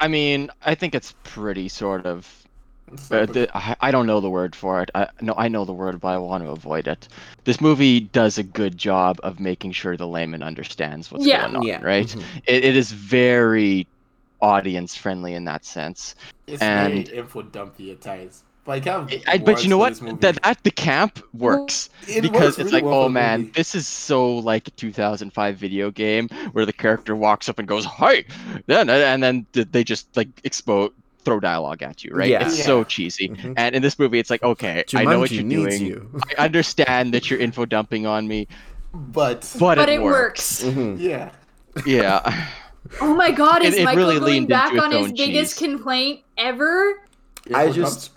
[0.00, 2.43] I mean, I think it's pretty sort of.
[3.10, 4.90] Uh, the, I, I don't know the word for it.
[4.94, 7.08] I no, I know the word, but I want to avoid it.
[7.44, 11.42] This movie does a good job of making sure the layman understands what's Yeah.
[11.44, 11.80] going on, Yeah.
[11.82, 12.06] right?
[12.06, 12.22] Mhm.
[12.46, 13.86] It, it is very
[14.40, 16.14] audience friendly in that sense.
[16.46, 18.42] It's And- very info dumpy at times.
[18.66, 20.00] But, it kind of I, but you know what?
[20.00, 20.14] this.
[20.20, 23.52] That at the camp works It because works it's really like, well oh man, movie.
[23.52, 27.84] this is so like a 2005 video game where the character walks up and goes,
[27.84, 28.24] "Hi,"
[28.66, 30.92] then and then they just like explode,
[31.24, 32.28] throw dialogue at you, right?
[32.28, 32.46] Yeah.
[32.46, 32.64] It's Yeah.
[32.64, 33.28] so cheesy.
[33.30, 33.54] Mhm.
[33.56, 35.84] And in this movie, it's like, okay, I know what you're doing.
[35.84, 36.08] you.
[36.38, 38.46] I understand that you're info dumping on me,
[38.92, 40.62] But, but, But it, it works.
[40.62, 40.96] Mhm.
[41.00, 41.30] yeah.
[41.84, 42.20] Yeah.
[43.00, 46.20] Oh my god, It- is it Michael really going back on his own biggest complaint
[46.38, 47.00] ever?
[47.52, 48.12] I just-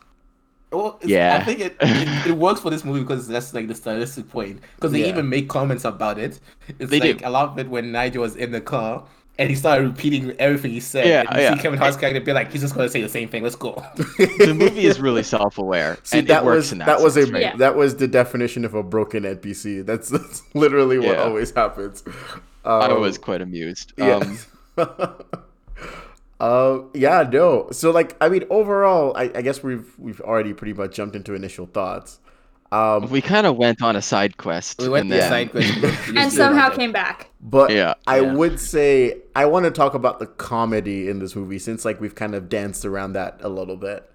[0.72, 1.38] Well, Yeah.
[1.42, 4.60] I think it, it, it works for this movie because that's like the stylistic point.
[4.76, 5.08] Because they Yeah.
[5.14, 6.40] even make comments about it.
[6.78, 7.08] It's They do.
[7.14, 9.06] like a lot of it when Nigel was in the car
[9.40, 11.06] and he started repeating everything he said.
[11.08, 11.56] Yeah, and you yeah.
[11.56, 13.44] see Kevin Hart's character be like, he's just gonna say the same thing.
[13.44, 13.84] Let's go.
[13.96, 17.18] the movie is really self-aware, See, and that it works was in that, that, was
[17.18, 17.28] a?
[17.40, 17.56] Yeah.
[17.58, 19.86] that was the definition of a broken NPC.
[19.86, 21.24] That's, that's literally what Yeah.
[21.24, 22.04] always happens.
[22.66, 23.94] I Um, was quite amused.
[23.98, 24.20] yeah.
[24.20, 24.40] Um,
[26.40, 27.70] uh, yeah, no.
[27.72, 31.34] So like, I mean, overall, I, I guess we've we've already pretty much jumped into
[31.34, 32.20] initial thoughts.
[32.72, 35.30] Um, we kind of went on a side quest, we went and to the then,
[35.30, 35.84] side question.
[36.18, 37.30] And somehow came back.
[37.40, 38.34] but Yeah, I yeah.
[38.34, 42.16] would say I want to talk about the comedy in this movie since like we've
[42.16, 44.10] kind of danced around that a little bit.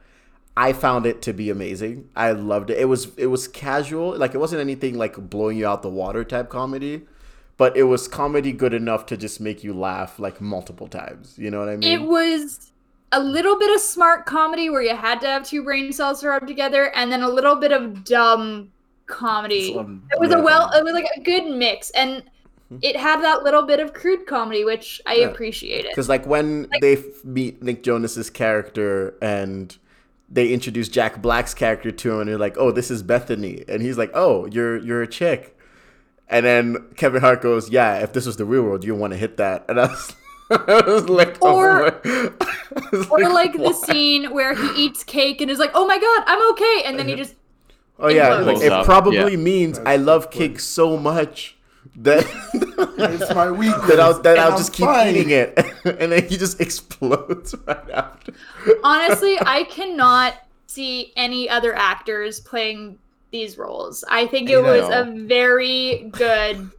[0.56, 2.10] I found it to be amazing.
[2.14, 2.78] I loved it.
[2.78, 6.24] It was it was casual, like it wasn't anything like blowing you out the water
[6.24, 7.02] type comedy,
[7.56, 11.38] but it was comedy good enough to just make you laugh like multiple times.
[11.38, 12.02] You know what I mean?
[12.02, 12.71] It was
[13.12, 16.28] a little bit of smart comedy where you had to have two brain cells to
[16.28, 18.72] rub together, and then a little bit of dumb
[19.06, 19.74] comedy.
[19.74, 22.22] Some It was a well, it was like a good mix, and
[22.68, 22.78] hmm.
[22.82, 25.26] it had that little bit of crude comedy, which I Yeah.
[25.26, 25.90] appreciated.
[25.90, 29.76] Because like when they f- meet Nick Jonas's character and
[30.30, 33.82] they introduce Jack Black's character to him, and they're like, "Oh, this is Bethany," and
[33.82, 35.56] he's like, "Oh, you're you're a chick,"
[36.28, 39.18] and then Kevin Hart goes, "Yeah, if this was the real world, you want to
[39.18, 40.14] hit that," and I I was
[41.08, 42.32] like, Or- oh
[42.92, 46.24] was Or like the scene where he eats cake and is like, "Oh my god,
[46.26, 47.34] I'm okay," and then he just
[47.98, 49.36] Oh yeah, like, it up, probably yeah.
[49.36, 51.56] means I love cake so much
[51.96, 52.24] that
[52.98, 53.86] It's my weakness.
[53.88, 55.14] that I'll that I'll I'm just keep fine.
[55.14, 58.32] eating it, and then he just explodes right after.
[58.82, 60.34] honestly, I cannot
[60.66, 62.98] see any other actors playing
[63.30, 64.04] these roles.
[64.08, 66.70] I think I it was a very good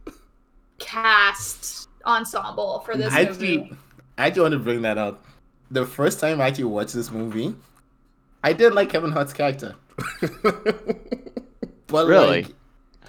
[0.78, 3.30] cast ensemble for this I movie.
[3.58, 3.76] actually,
[4.18, 5.24] I actually want to bring that up.
[5.70, 7.54] The first time I actually watched this movie,
[8.42, 9.74] I did like Kevin Hart's character.
[11.86, 12.26] But Really?
[12.42, 12.46] like,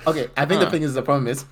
[0.05, 0.65] okay, I think Huh.
[0.65, 1.45] the thing is the problem is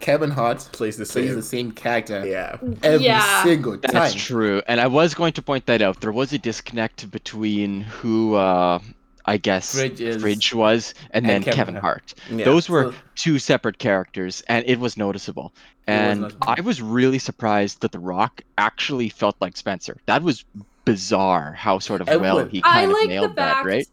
[0.00, 1.34] Kevin Hart Plays the plays same.
[1.34, 2.56] the same character Yeah.
[2.82, 3.42] every Yeah.
[3.42, 3.90] single time.
[3.92, 6.00] That's true, and I was going to point that out.
[6.00, 8.78] There was a disconnect between who uh,
[9.28, 12.14] I guess Fridge is- Fridge was, and, and then Kevin Kevin, Hart.
[12.28, 12.38] Hart.
[12.38, 12.44] Yeah.
[12.44, 15.52] Those were So- two separate characters, and it was noticeable.
[15.86, 16.46] It was And noticeable.
[16.56, 19.98] I was really surprised that The Rock actually felt like Spencer.
[20.06, 20.44] That was
[20.84, 23.68] bizarre how sort of well Everyone- he I kind of like the nailed fact that,
[23.68, 23.86] right?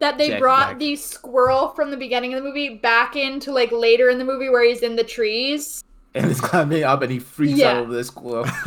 [0.00, 0.78] that they Jack brought Black.
[0.80, 4.48] the squirrel from the beginning of the movie back into like later in the movie
[4.48, 5.84] where he's in the trees.
[6.14, 7.70] and it's climbing up and he freaks Yeah.
[7.70, 8.44] out over the squirrel.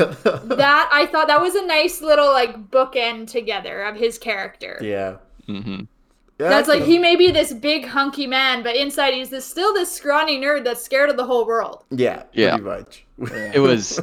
[0.55, 4.79] That I thought that was a nice little like bookend together of his character.
[4.81, 5.17] yeah.
[5.45, 5.81] hmm
[6.39, 9.29] Yeah, That's I like can- he may be this big hunky man, but inside he's
[9.29, 11.85] this still this scrawny nerd that's scared of the whole world.
[11.91, 12.23] Yeah.
[12.33, 12.57] Yeah.
[12.57, 12.63] Pretty
[13.17, 13.53] much.
[13.55, 13.99] It was.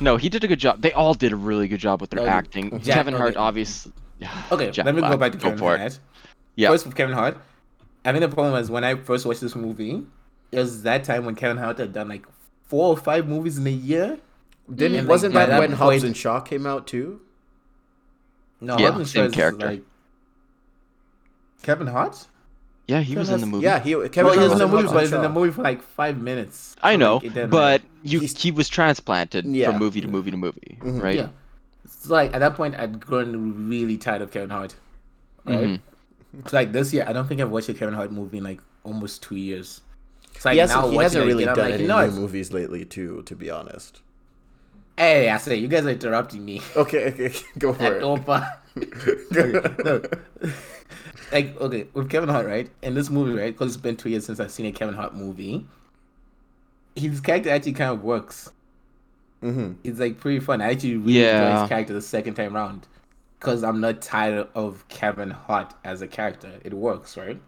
[0.00, 0.82] No, he did a good job.
[0.82, 2.80] They all did a really good job with their oh, No, acting.
[2.80, 3.38] Jack- Kevin Hart, okay.
[3.38, 3.92] obviously.
[4.50, 5.58] Okay, Jack let me go back to Kevin.
[5.58, 6.00] Hart.
[6.56, 6.68] Yeah.
[6.70, 7.38] First with Kevin Hart,
[8.04, 10.02] I think the problem was when I first watched this movie,
[10.50, 12.26] it was that time when Kevin Hart had done like
[12.64, 14.18] four or five movies in a year.
[14.74, 17.20] Didn't And, wasn't like, that by when that Hobbs point- and Shaw came out too?
[18.60, 19.66] No, Yeah, I wasn't same character.
[19.66, 19.82] Like...
[21.64, 22.26] Kevin Hart?
[22.86, 23.64] Yeah, he was in the movie.
[23.64, 25.28] Yeah, he Kevin well, he Hart was in the movie, but and he's in the
[25.30, 26.76] movie for like five minutes.
[26.82, 27.84] I So, know, like, but matter.
[28.02, 29.70] you, He's- he was transplanted Yeah.
[29.70, 31.02] from movie to movie to movie, Mhm.
[31.02, 31.16] right?
[31.16, 31.28] yeah,
[31.84, 34.74] it's like at that point I'd grown really tired of Kevin Hart.
[35.46, 35.64] Right?
[35.66, 35.80] Mhm.
[36.40, 38.60] It's like this year, I don't think I've watched a Kevin Hart movie in like
[38.82, 39.80] almost two years.
[40.34, 42.20] It's like he hasn't, now he hasn't really done like, any you know new what?
[42.20, 44.00] movies lately too, to be honest.
[44.98, 46.60] Hey, I say you guys are interrupting me.
[46.76, 48.02] Okay, okay, go for At it.
[48.02, 48.56] Opa.
[48.76, 50.02] Okay, no.
[51.34, 52.70] Like okay, with Kevin Hart, right?
[52.82, 53.52] In this movie, right?
[53.52, 55.66] Because it's been two years since I've seen a Kevin Hart movie.
[56.96, 58.50] His character actually kind of works.
[59.42, 60.60] hmm It's like pretty fun.
[60.62, 62.86] I actually really enjoy his character the second time round.
[63.40, 66.52] Because I'm not tired of Kevin Hart as a character.
[66.64, 67.38] It works, right?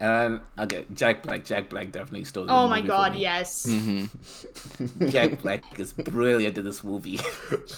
[0.00, 1.44] And okay, Jack Black.
[1.44, 2.46] Jack Black definitely stole.
[2.46, 3.20] the Oh my movie for god, me.
[3.20, 3.66] yes.
[3.66, 5.10] Mhm.
[5.10, 7.20] Jack Black is brilliant in this movie.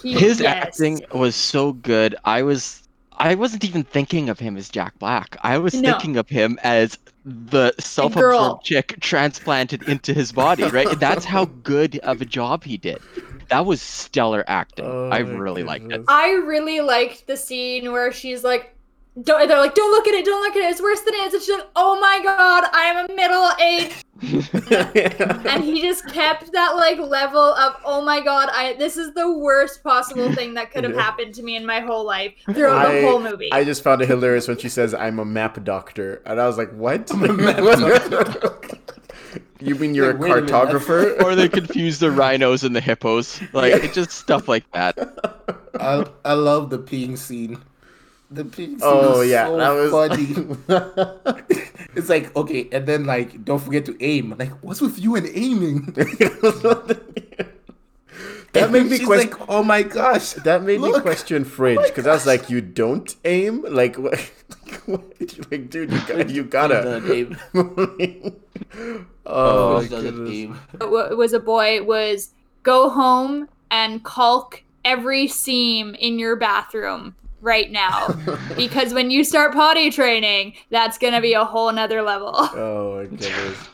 [0.03, 0.67] He- His yes.
[0.67, 2.17] acting was so good.
[2.25, 2.86] I was
[3.19, 5.37] I wasn't even thinking of him as Jack Black.
[5.43, 5.93] I was No.
[5.93, 10.99] thinking of him as the self-absorbed chick transplanted into his body, right?
[11.01, 13.01] That's how good of a job he did.
[13.49, 14.85] That was stellar acting.
[14.87, 16.03] Oh I my really liked it.
[16.09, 18.76] I really liked the scene where she's like,
[19.23, 21.25] don't, they're like, don't look at it, don't look at it, it's worse than it
[21.27, 21.35] is.
[21.35, 24.03] And she's like, oh my god, I am a middle aged.
[25.47, 29.31] And he just kept that like level of, oh my god, I this is the
[29.31, 31.03] worst possible thing that could have Yeah.
[31.03, 33.53] happened to me in my whole life throughout I- the whole movie.
[33.53, 36.57] I just found it hilarious when she says, "I'm a map doctor," and I was
[36.59, 37.11] like, "What?
[37.13, 37.59] I'm a map
[39.61, 42.81] you mean you're Like, a wait a cartographer?" or they confuse the rhinos and the
[42.81, 43.41] hippos.
[43.53, 43.85] Like Yeah.
[43.85, 44.97] it's just stuff like that.
[45.79, 47.59] I I love the peeing scene.
[48.29, 50.35] The peeing scene oh is yeah, so that was funny.
[51.95, 54.35] it's like okay, and then like don't forget to aim.
[54.37, 55.93] Like what's with you and aiming?
[58.53, 59.31] that made me question.
[59.31, 60.33] like, oh my gosh.
[60.33, 63.65] that made me question oh Fridge because I was like, "You don't aim?
[63.69, 64.19] Like what?
[64.87, 65.05] what?
[65.53, 67.39] Like, dude, you gotta, you gotta." aim.
[69.25, 70.35] oh, Fridge doesn't goodness.
[70.35, 70.59] aim.
[70.81, 72.31] Uh, was a boy was
[72.65, 77.15] go home and caulk every seam in your bathroom
[77.47, 78.09] right now
[78.57, 83.05] because when you start potty training that's gonna be a whole nother level Oh my
[83.07, 83.69] goodness.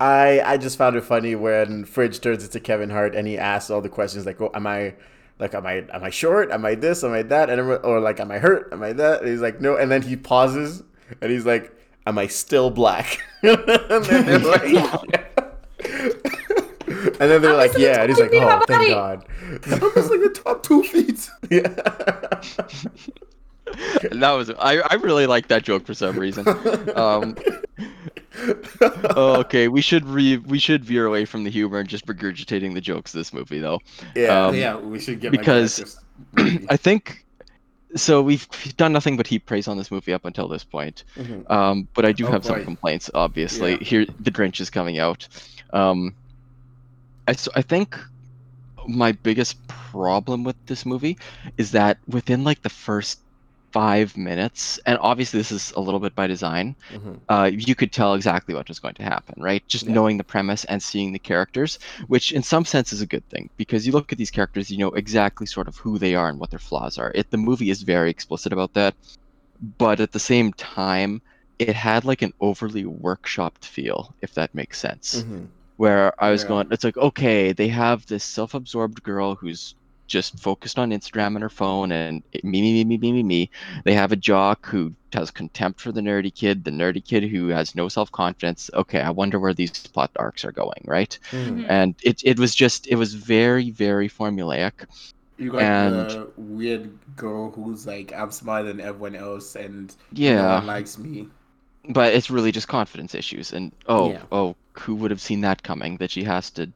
[0.00, 3.70] I I just found it funny when Fridge turns into Kevin Hart and he asks
[3.70, 4.94] all the questions like, "Oh, am I
[5.38, 6.50] like am I am I short?
[6.50, 7.04] Am I this?
[7.04, 8.68] Am I that?" And or like, "Am I hurt?
[8.72, 10.82] Am I that?" And he's like, "No." And then he pauses
[11.20, 11.72] and he's like,
[12.04, 15.31] "Am I still black?" and then they're like,
[17.22, 19.24] and then they're like, missing the "Yeah." And he's like, "Oh, thank body." God."
[19.82, 21.28] Almost like the top two feet.
[21.50, 21.68] yeah.
[24.10, 26.44] That was I, I really like that joke for some reason.
[26.94, 27.34] Um,
[29.16, 32.80] okay, we should re we should veer away from the humor and just regurgitating the
[32.82, 33.80] jokes of this movie though.
[34.14, 34.46] yeah.
[34.46, 35.98] um, yeah, we should get because-
[36.68, 37.24] I think
[37.96, 38.20] so.
[38.20, 41.04] We've done nothing but heap praise on this movie up until this point.
[41.16, 41.50] Mhm.
[41.50, 43.10] Um, but I do Oh, have some complaints.
[43.14, 43.78] Obviously, Yeah.
[43.84, 45.26] here the Drench is coming out.
[45.72, 46.14] Um,
[47.26, 47.98] I s- I think
[48.88, 51.18] my biggest problem with this movie
[51.58, 53.24] is that within like the first
[53.72, 57.26] five minutes, and obviously this is a little bit by design, Mhm.
[57.28, 59.62] uh, you could tell exactly what was going to happen, right?
[59.68, 59.94] Just Yeah.
[59.94, 63.50] knowing the premise and seeing the characters, which in some sense is a good thing
[63.58, 66.38] because you look at these characters, you know exactly sort of who they are and
[66.40, 67.12] what their flaws are.
[67.14, 68.94] It the movie is very explicit about that,
[69.78, 71.22] but at the same time,
[71.58, 75.24] it had like an overly workshopped feel, if that makes sense.
[75.24, 75.52] Mhm.
[75.76, 76.48] Where I was Yeah.
[76.48, 79.74] going, it's like, okay, they have this self absorbed girl who's
[80.06, 83.22] just focused on Instagram and her phone and it- me, me, me, me, me, me,
[83.22, 83.50] me.
[83.84, 87.48] They have a jock who has contempt for the nerdy kid, the nerdy kid who
[87.48, 88.70] has no self confidence.
[88.74, 91.18] Okay, I wonder where these plot arcs are going, right?
[91.30, 91.66] Mhm.
[91.68, 94.84] And it, it was just, it was very, very formulaic.
[95.38, 99.94] You got And- the weird girl who's like, I'm smarter than everyone else, and no
[100.12, 100.54] Yeah.
[100.56, 101.28] one likes me.
[101.88, 104.22] But it's really just confidence issues and oh Yeah.
[104.30, 106.70] oh who would have seen that coming that she has to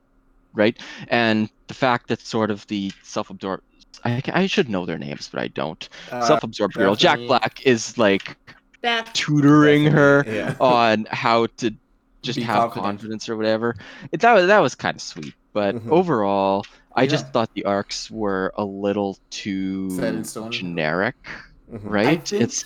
[0.54, 3.62] right and the fact that sort of the self-absorbed
[4.04, 7.96] I, I should know their names but i don't Uh, self-absorbed girl jack black is
[7.98, 8.36] like
[8.82, 9.12] Beth.
[9.12, 10.54] tutoring her Yeah.
[10.60, 11.70] on how to
[12.22, 12.84] just Be have confident.
[12.84, 13.76] confidence or whatever
[14.12, 15.90] it, that was that was kind of sweet but Mhm.
[15.90, 16.66] overall
[16.96, 17.08] i Yeah.
[17.10, 20.50] just thought the arcs were a little too Set in stone.
[20.50, 21.14] generic
[21.72, 21.80] Mhm.
[21.84, 22.26] right?
[22.28, 22.64] think- It's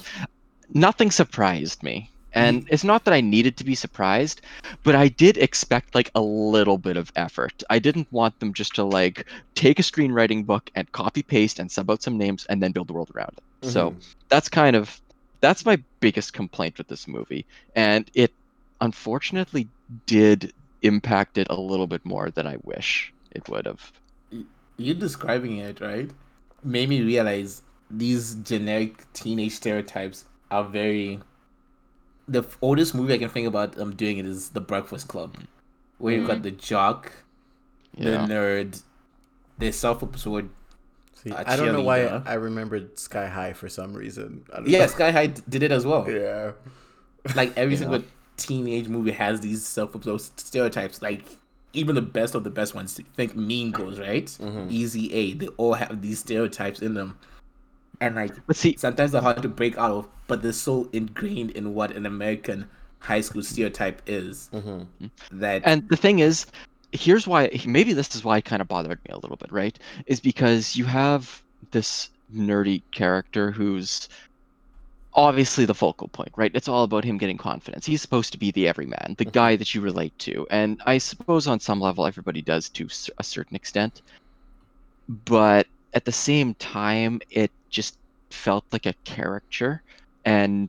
[0.74, 2.09] nothing surprised me.
[2.32, 4.42] And it's not that I needed to be surprised,
[4.84, 7.62] but I did expect like a little bit of effort.
[7.70, 11.70] I didn't want them just to like take a screenwriting book and copy paste and
[11.70, 13.44] sub out some names and then build the world around it.
[13.62, 14.00] So Mhm.
[14.28, 15.00] that's kind of
[15.40, 17.46] that's my biggest complaint with this movie.
[17.74, 18.32] And it
[18.80, 19.70] unfortunately
[20.06, 23.92] did impact it a little bit more than I wish it would have.
[24.76, 26.10] you describing it right
[26.62, 31.20] made me realize these generic teenage stereotypes are very
[32.36, 35.36] the oldest movie i can think about um doing it is the breakfast club
[35.98, 37.12] where you've got the jock
[37.98, 38.82] the nerd
[39.58, 40.48] the self-absorbed
[41.22, 41.98] See, a I don't know why.
[42.24, 44.42] I remembered Sky High for some reason.
[44.54, 44.86] I don't yeah know.
[44.86, 46.52] sky high d- did it as well Yeah.
[47.34, 47.80] like every Yeah.
[47.80, 48.02] single
[48.38, 51.24] teenage movie has these self-absorbed stereotypes like
[51.74, 54.70] even the best of the best ones think mean girls right Mhm.
[54.70, 57.18] easy a they all have these stereotypes in them
[58.00, 61.50] and like But see, sometimes they're hard to break out of but they're so ingrained
[61.52, 64.86] in what an american high school stereotype is Mhm.
[65.32, 66.46] that and the thing is
[66.92, 69.78] here's why maybe this is why it kind of bothered me a little bit right?
[70.06, 74.08] Is because you have this nerdy character who's
[75.14, 76.50] obviously the focal point right?
[76.54, 77.86] It's all about him getting confidence.
[77.86, 80.46] He's supposed to be the everyman the guy that you relate to.
[80.50, 84.02] And i suppose on some level everybody does to a certain extent.
[85.24, 87.98] But at the same time it just
[88.30, 89.82] felt like a caricature
[90.24, 90.68] and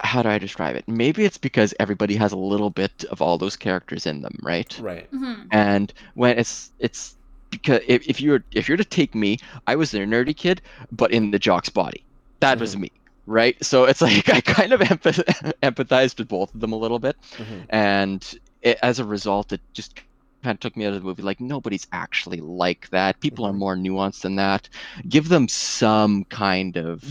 [0.00, 3.36] how do i describe it maybe it's because everybody has a little bit of all
[3.38, 5.10] those characters in them right Right.
[5.12, 5.46] Mhm.
[5.50, 7.16] and when it's it's
[7.50, 11.10] because if, if you're if you're to take me i was a nerdy kid but
[11.10, 12.04] in the jock's body
[12.40, 12.80] that was Mhm.
[12.82, 12.92] me
[13.26, 15.24] right so it's like i kind of empath-
[15.62, 17.66] empathized with both of them a little bit Mhm.
[17.70, 20.00] and it, as a result it just
[20.42, 23.52] kind of took me out of the movie like nobody's actually like that people are
[23.52, 23.58] Mhm.
[23.58, 24.68] more nuanced than that
[25.08, 27.02] give them some kind of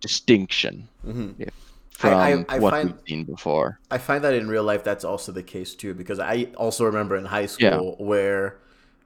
[0.00, 1.48] distinction Mhm.
[1.92, 4.82] from I- I- I what find- we've seen before I find that in real life
[4.82, 7.76] that's also the case too because I also remember in high Yeah.
[7.76, 8.58] school where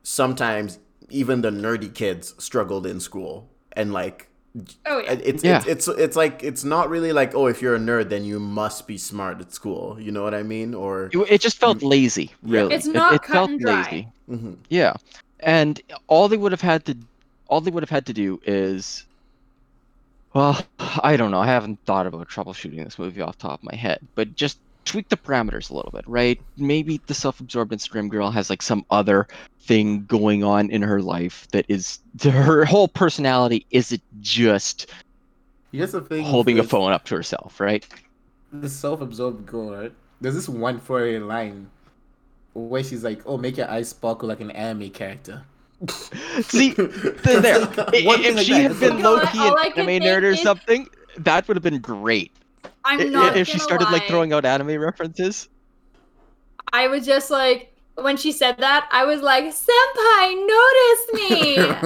[0.02, 0.78] sometimes
[1.10, 4.28] even the nerdy kids struggled in school and like
[4.86, 5.12] Oh yeah.
[5.12, 5.56] it's Yeah.
[5.58, 8.38] it's, it's it's like it's not really like oh if you're a nerd then you
[8.40, 11.82] must be smart at school you know what I mean or it, it just felt
[11.82, 12.60] lazy Yeah.
[12.60, 13.82] really It's not it, cut felt and dry.
[13.82, 14.56] lazy Mhm.
[14.68, 14.94] Yeah,
[15.40, 16.96] and all they would have had to,
[17.48, 19.04] all they would have had to do is,
[20.34, 21.38] well, I don't know.
[21.40, 24.58] I haven't thought about troubleshooting this movie off the top of my head, but just
[24.86, 26.40] tweak the parameters a little bit, right?
[26.56, 29.26] Maybe the self-absorbed Instagram girl has like some other
[29.60, 34.86] thing going on in her life that is her whole personality isn't just
[35.72, 37.86] here's the thing holding a phone up to herself, right?
[38.52, 41.68] the self-absorbed girl right there's this one furry line
[42.54, 45.42] where she's like oh make your eyes sparkle like an anime character
[46.40, 46.86] See, there,
[47.40, 47.60] there.
[47.60, 48.62] If thing like she that.
[48.62, 51.80] had been low key All an anime nerd or is- something, that would have been
[51.80, 52.32] great.
[52.86, 55.48] I'm not if she gonna started like throwing out anime references.
[56.72, 61.78] I was just like when she said that, I was like, "Senpai, notice me!"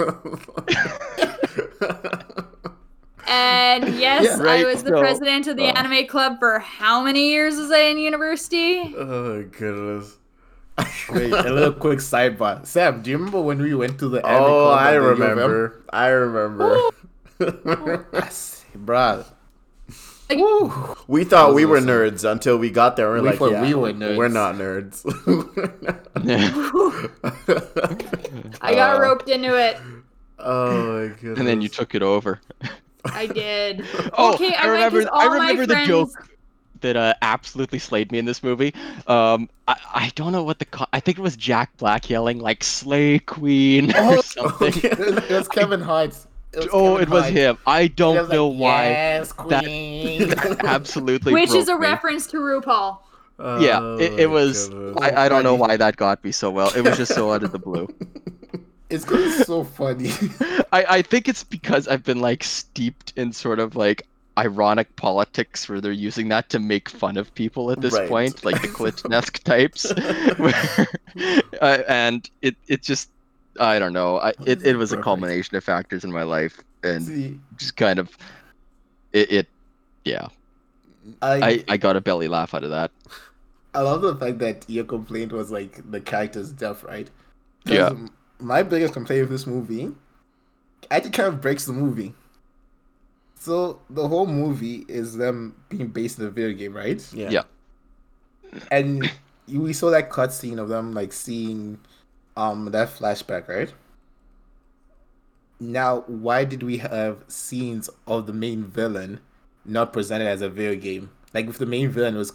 [3.26, 6.58] and yes, Yeah, right, I was the so, president of the uh, anime club for
[6.58, 8.94] how many years was I in university?
[8.96, 10.18] oh goodness
[11.10, 14.54] Wait, a little quick sidebar sam do you remember when we went to the anime
[14.54, 15.38] oh club I at the U of M?
[15.38, 16.90] remember I remember
[18.12, 19.26] yes bruh
[20.30, 20.96] Like, Woo.
[21.08, 21.88] we thought we were Awesome.
[21.88, 24.16] nerds until we got there we're We like thought yeah, we were nerds.
[24.16, 25.04] we're not nerds
[28.62, 29.78] I got Uh, roped into it.
[30.38, 32.40] oh my goodness and then you took it over.
[33.04, 33.84] I did.
[34.16, 35.02] Oh, Okay, I I remember.
[35.02, 36.10] I all my remember the friends- joke
[36.82, 38.72] that uh, absolutely slayed me in this movie.
[39.06, 42.38] Um, I, I don't know what the co- I think it was Jack Black yelling
[42.38, 44.72] like "Slay Queen" or Oh, something.
[44.82, 45.80] it was Kevin
[46.54, 47.32] Hart's Oh, Kevin it was Hart.
[47.34, 47.58] him.
[47.66, 48.84] I don't was like, know why.
[48.88, 50.28] Yes, that- queen.
[50.30, 51.32] That absolutely.
[51.32, 51.80] Which is a me.
[51.80, 52.98] reference to RuPaul.
[53.60, 54.68] Yeah, Oh it, it was.
[55.00, 56.70] I, I don't know why that got me so well.
[56.76, 57.88] It was just so out of the blue.
[58.90, 60.10] it's because so funny.
[60.72, 65.68] I, I think it's because I've been like steeped in sort of like ironic politics
[65.70, 68.08] where they're using that to make fun of people at this Right.
[68.10, 69.90] point, like the Klitschnesk types.
[70.38, 70.88] where,
[71.62, 73.08] uh, and it it just
[73.58, 74.18] I don't know.
[74.18, 77.98] I, it, it was a culmination of factors in my life and See, just kind
[77.98, 78.16] of
[79.12, 79.48] it, it
[80.04, 80.28] yeah.
[81.22, 82.90] I, I, I got a belly laugh out of that.
[83.74, 87.08] I love the fact that your complaint was like the character's death, right?
[87.64, 87.92] Yeah.
[88.40, 89.92] My biggest complaint with this movie
[90.90, 92.14] actually kind of breaks the movie.
[93.38, 97.02] So the whole movie is them being based in a video game, right?
[97.12, 97.30] Yeah.
[97.30, 97.42] Yeah.
[98.70, 99.10] And
[99.46, 101.78] we saw that cutscene of them like seeing
[102.36, 103.72] um that flashback, right?
[105.58, 109.20] Now, why did we have scenes of the main villain
[109.64, 111.10] not presented as a video game?
[111.34, 112.32] Like if the main villain was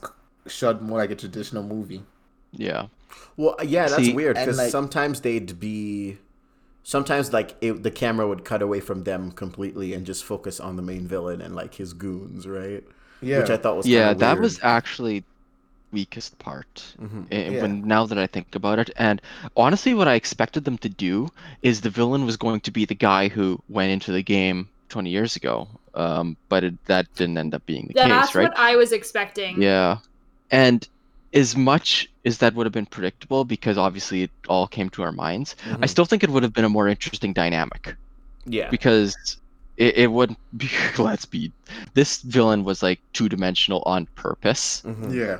[0.47, 2.03] shot more like a traditional movie.
[2.51, 2.87] Yeah.
[3.37, 6.19] Well, yeah, that's See, weird because like- sometimes they'd be,
[6.83, 10.75] sometimes like it, the camera would cut away from them completely and just focus on
[10.75, 12.83] the main villain and like his goons, right?
[13.21, 13.39] Yeah.
[13.39, 14.41] Which I thought was yeah, that weird.
[14.41, 15.23] was actually
[15.95, 16.73] weakest part.
[17.01, 17.21] Mhm.
[17.31, 17.61] eh, Yeah.
[17.63, 19.17] When now that I think about it, and
[19.55, 21.29] honestly, what I expected them to do
[21.61, 23.45] is the villain was going to be the guy who
[23.77, 24.57] went into the game
[24.89, 28.43] 20 years ago, um, but it, that didn't end up being the That's case, right?
[28.49, 29.61] That's what I was expecting.
[29.61, 29.97] Yeah,
[30.51, 30.79] and
[31.33, 35.11] as much as that would have been predictable, because obviously it all came to our
[35.11, 35.89] minds, I Mhm.
[35.89, 37.95] still think it would have been a more interesting dynamic
[38.45, 38.69] yeah.
[38.69, 39.15] because
[39.77, 40.69] it, it wouldn't be.
[41.09, 41.51] Let's be.
[41.93, 44.81] This villain was like two dimensional on purpose.
[44.85, 45.11] Mhm.
[45.13, 45.37] Yeah.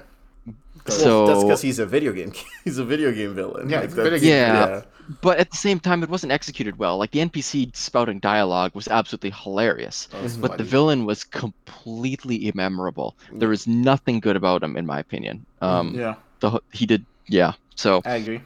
[0.88, 2.32] Well, So that's because he's a video game.
[2.64, 3.70] He's a video game villain.
[3.70, 4.82] Yeah, Like, video game Yeah.
[5.22, 6.98] but at the same time, it wasn't executed well.
[6.98, 12.48] Like the NPC spouting dialogue was absolutely hilarious, That was but the villain was completely
[12.48, 13.16] immemorable.
[13.34, 15.46] There was nothing good about him, in my opinion.
[15.62, 17.54] Um, Yeah, the he did, yeah.
[17.76, 18.42] So I agree.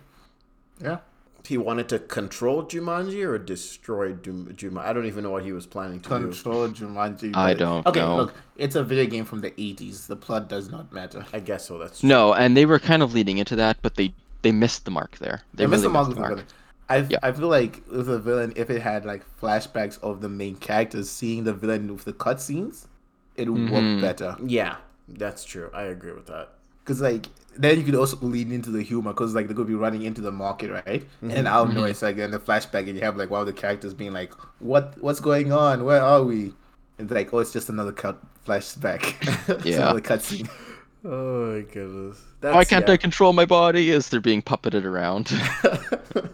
[0.81, 0.99] Yeah.
[1.45, 4.77] He wanted to control Jumanji or destroy Jum- Jumanji.
[4.85, 6.15] I don't even know what he was planning to do.
[6.15, 7.35] Control Jumanji.
[7.35, 8.17] I don't Okay, know.
[8.17, 10.07] look, it's a video game from the 80s.
[10.07, 11.25] The plot does not matter.
[11.33, 11.77] I guess so.
[11.77, 12.09] That's true.
[12.09, 15.17] no, and they were kind of leading into that, but they they missed the mark
[15.17, 15.41] there.
[15.53, 16.45] They I miss really the missed model the mark.
[16.89, 17.17] I, Yeah.
[17.23, 21.09] I feel like with a villain, if it had like flashbacks of the main characters
[21.09, 22.87] seeing the villain with the cutscenes,
[23.35, 23.71] it would Mhm.
[23.71, 24.37] work better.
[24.43, 24.77] Yeah,
[25.07, 25.69] that's true.
[25.73, 26.49] I agree with that.
[26.83, 27.27] Because like
[27.57, 30.21] then you could also lean into the humor because like they could be running into
[30.21, 31.03] the market, right?
[31.03, 31.31] Mm-hmm.
[31.31, 33.47] And out of nowhere, it's like in the flashback, and you have like one of
[33.47, 34.95] the characters being like, "What?
[35.01, 35.83] What's going on?
[35.83, 36.53] Where are we?"
[36.97, 39.15] And it's like, "Oh, it's just another cut flashback."
[39.65, 39.77] Yeah.
[39.77, 40.49] another cutscene.
[41.05, 42.21] Oh my goodness.
[42.41, 42.95] Why can't yeah.
[42.95, 43.89] I control my body?
[43.91, 45.31] As they're being puppeted around.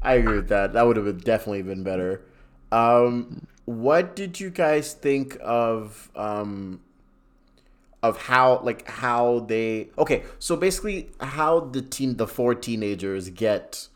[0.00, 0.74] I agree with that.
[0.74, 2.22] That would have been, definitely been better.
[2.70, 6.82] Um, what did you guys think of um,
[8.04, 10.24] of how like how they okay?
[10.38, 13.88] So basically, how the teen the four teenagers get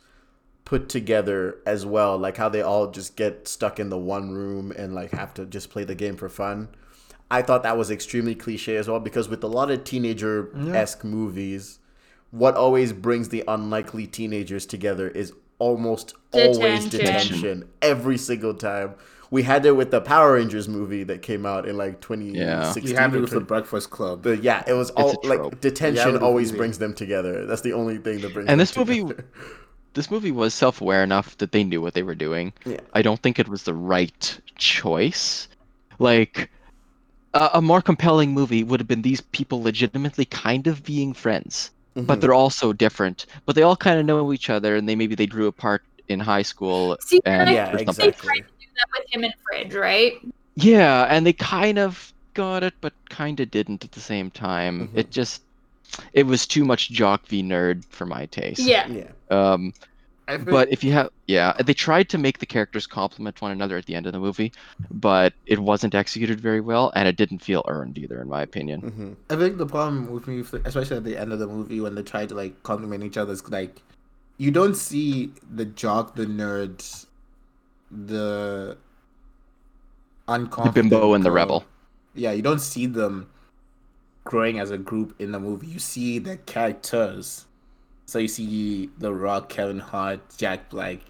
[0.64, 4.72] put together as well, like how they all just get stuck in the one room
[4.72, 6.68] and like have to just play the game for fun.
[7.30, 11.04] I thought that was extremely cliche as well because with a lot of teenager esque
[11.04, 11.78] movies,
[12.30, 17.36] what always brings the unlikely teenagers together is almost always Detention.
[17.36, 18.94] detention every single time.
[19.30, 22.86] We had it with the Power Rangers movie that came out in like 2016.
[22.86, 24.22] You have it or with the Breakfast Club.
[24.22, 25.52] but yeah, it was all like trope.
[25.54, 27.44] Yeah, detention always the- brings them together.
[27.46, 29.04] That's the only thing that brings And them this movie-
[29.94, 32.52] this movie was self-aware enough that they knew what they were doing.
[32.64, 32.80] Yeah.
[32.94, 35.48] I don't think it was the right choice.
[35.98, 36.50] Like
[37.34, 41.70] a, a more compelling movie would have been these people legitimately kind of being friends,
[41.96, 42.06] Mm-hmm.
[42.06, 43.26] but they're all so different.
[43.44, 46.20] But they all kind of know each other, and they maybe they drew apart in
[46.20, 46.96] high school.
[47.00, 48.44] See, And yeah, or exactly.
[48.78, 50.12] Tried to do that with him and Fridge, right?
[50.56, 54.88] Yeah, and they kind of got it, but kind of didn't at the same time.
[54.88, 54.98] Mhm.
[54.98, 55.42] It just
[56.12, 58.60] it was too much jock v nerd for my taste.
[58.60, 58.86] Yeah.
[58.88, 59.10] Yeah.
[59.30, 59.72] Um,
[60.28, 63.50] I feel- but if you have yeah they tried to make the characters complement one
[63.50, 64.52] another at the end of the movie
[64.90, 68.80] but it wasn't executed very well and it didn't feel earned either in my opinion
[68.80, 71.94] hmm I think the problem with me, especially at the end of the movie, when
[71.94, 73.80] they try to like compliment each other, is like
[74.36, 77.06] you don't see the jock, the nerd,
[77.90, 78.76] the
[80.62, 81.64] the bimbo and the rebel
[82.14, 83.28] Yeah, you don't see them
[84.24, 85.68] growing as a group in the movie.
[85.68, 87.46] You see the characters.
[88.06, 91.00] So you see The Rock, Kevin Hart, Jack Black,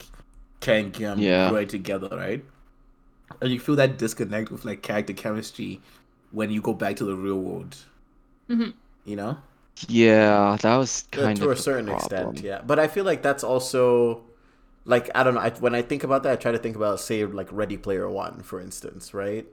[0.61, 1.45] Ken Gum Yeah.
[1.45, 2.45] growing together, right?
[3.41, 5.81] And you feel that disconnect with like character chemistry
[6.33, 7.77] when you go back to the real world.
[8.49, 8.75] Mhm.
[9.05, 9.39] You know?
[9.89, 11.93] yeah that was Uh, kind to of a certain problem.
[11.93, 12.61] extent, yeah.
[12.63, 14.23] But I feel like that's also
[14.89, 15.41] like I don't know.
[15.41, 18.09] I, when I think about that, I try to think about say like Ready Player
[18.11, 19.47] One, for instance, right?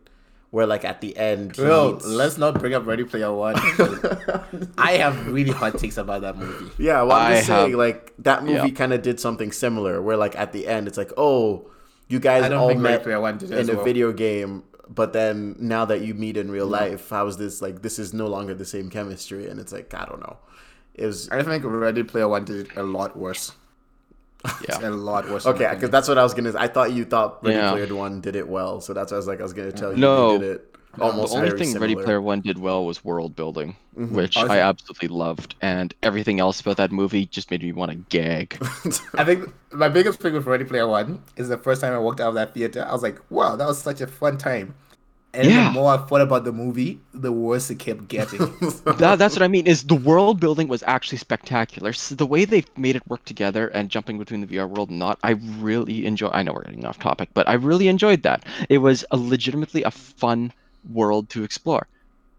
[0.52, 3.56] Where like at the end, he Well, meets- let's not bring up Ready Player One.
[4.78, 6.72] I have really hot takes about that movie.
[6.82, 8.74] Yeah, well, I'm I just saying, have- like that movie yeah.
[8.74, 11.70] kind of did something similar, where like at the end, it's like, oh,
[12.08, 13.84] you guys all met One in a well.
[13.84, 17.82] video game, but then now that you meet in real life, how is this like?
[17.82, 20.38] This is no longer the same chemistry, and it's like I don't know.
[20.94, 23.52] It was I think Ready Player One did it a lot worse.
[24.68, 24.88] Yeah.
[24.88, 25.46] a lot worse.
[25.46, 26.54] okay because that's what I was gonna.
[26.58, 27.72] I thought you thought Ready Yeah.
[27.72, 29.92] Player One did it well, so that's why I was like I was gonna tell
[29.92, 30.38] you No.
[30.38, 31.88] they did it almost the only very thing similar.
[31.90, 34.12] Ready Player One did well was world building, Mhm.
[34.12, 34.52] which Awesome.
[34.52, 38.58] I absolutely loved, and everything else about that movie just made me want to gag.
[39.16, 42.22] I think my biggest thing with Ready Player One is the first time I walked
[42.22, 44.74] out of that theater, I was like, wow, that was such a fun time.
[45.36, 45.66] And Yeah.
[45.66, 48.54] the more I thought about the movie, the worse it kept getting.
[48.98, 49.68] that, that's what I mean.
[49.68, 51.94] Is the world building was actually spectacular.
[51.94, 55.00] So the way they made it work together and jumping between the VR world and
[55.00, 56.30] not, I really enjoy.
[56.30, 58.46] I know we're getting off topic, but I really enjoyed that.
[58.70, 61.88] It was a legitimately a fun world to explore.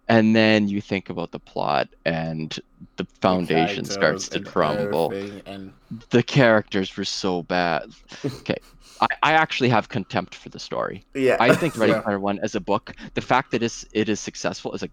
[0.09, 2.57] And then you think about the plot, and
[2.97, 5.16] the foundation The starts to crumble.
[5.47, 5.72] And
[6.11, 7.84] The characters were so bad.
[8.40, 8.57] Okay,
[9.01, 11.05] I, I actually have contempt for the story.
[11.14, 12.01] yeah, I think Ready Yeah.
[12.01, 14.88] Player One as a book, the fact that it's, it is successful is a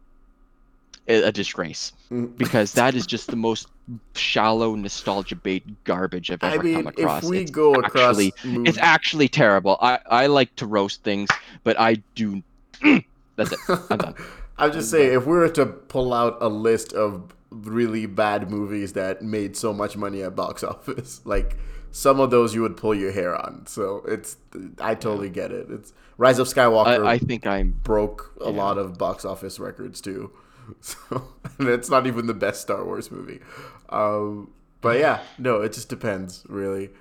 [1.08, 2.38] a disgrace Mm.
[2.38, 3.68] because that is just the most
[4.16, 7.24] shallow nostalgia bait garbage I've I ever mean, come across.
[7.24, 9.78] if we it's go across, actually, movies- it's actually terrible.
[9.82, 11.30] I I like to roast things,
[11.66, 12.41] but I do.
[13.36, 13.60] That's it.
[13.89, 14.16] I'm done.
[14.58, 18.93] I'm just saying, if we were to pull out a list of really bad movies
[18.93, 21.58] that made so much money at box office, like
[21.94, 23.68] some of those you would pull your hair on.
[23.68, 24.38] So it's,
[24.82, 25.68] I totally get it.
[25.72, 27.82] It's Rise of Skywalker I, I think I'm.
[27.84, 28.52] broke a Yeah.
[28.52, 30.32] lot of box office records too.
[30.82, 33.41] So and it's not even the best Star Wars movie.
[33.89, 36.91] Um, but yeah, no, it just depends really.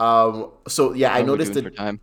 [0.00, 2.00] Um, so yeah, I how we noticed that for time.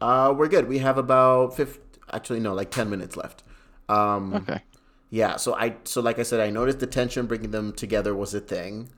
[0.00, 0.68] uh, we're good.
[0.68, 1.80] We have about 50,
[2.12, 3.42] actually no, like 10 minutes left.
[3.88, 4.62] Um, Okay.
[5.10, 8.34] yeah, so I so like I said, I noticed the tension bringing them together was
[8.34, 8.90] a thing.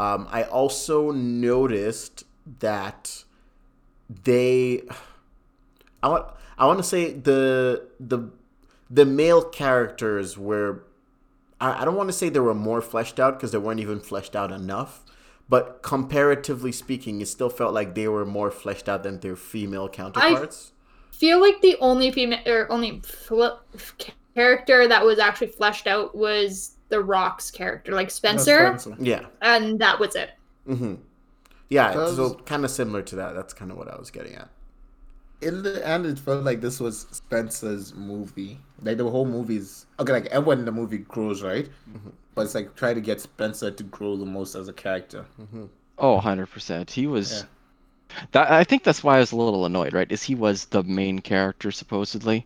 [0.00, 2.24] Um, I also noticed
[2.60, 3.24] that
[4.08, 4.80] they,
[6.02, 6.26] I want
[6.56, 8.30] I want to say the the
[8.88, 10.84] the male characters were,
[11.60, 14.00] I, I don't want to say they were more fleshed out because they weren't even
[14.00, 15.04] fleshed out enough.
[15.50, 19.90] But comparatively speaking, it still felt like they were more fleshed out than their female
[19.90, 20.72] counterparts.
[21.12, 23.60] I feel like the only female or only fl-
[24.34, 29.26] character that was actually fleshed out was the Rock's character, like Spencer, yeah.
[29.42, 30.30] and that was it.
[30.66, 30.94] hmm
[31.68, 33.34] Yeah, Because- so kind of similar to that.
[33.34, 34.48] That's kind of what I was getting at.
[35.42, 38.58] in the end, it felt like this was Spencer's movie.
[38.82, 40.12] Like the whole movie's okay.
[40.12, 41.66] Like everyone in the movie grows, right?
[41.88, 42.10] Mm-hmm.
[42.34, 45.24] But it's like try to get Spencer to grow the most as a character.
[45.40, 45.64] Mm-hmm.
[45.98, 46.90] Oh, 100%.
[46.90, 47.32] He was.
[47.32, 48.16] Yeah.
[48.32, 50.10] That, I think that's why I was a little annoyed, right?
[50.10, 52.44] Is he was the main character supposedly,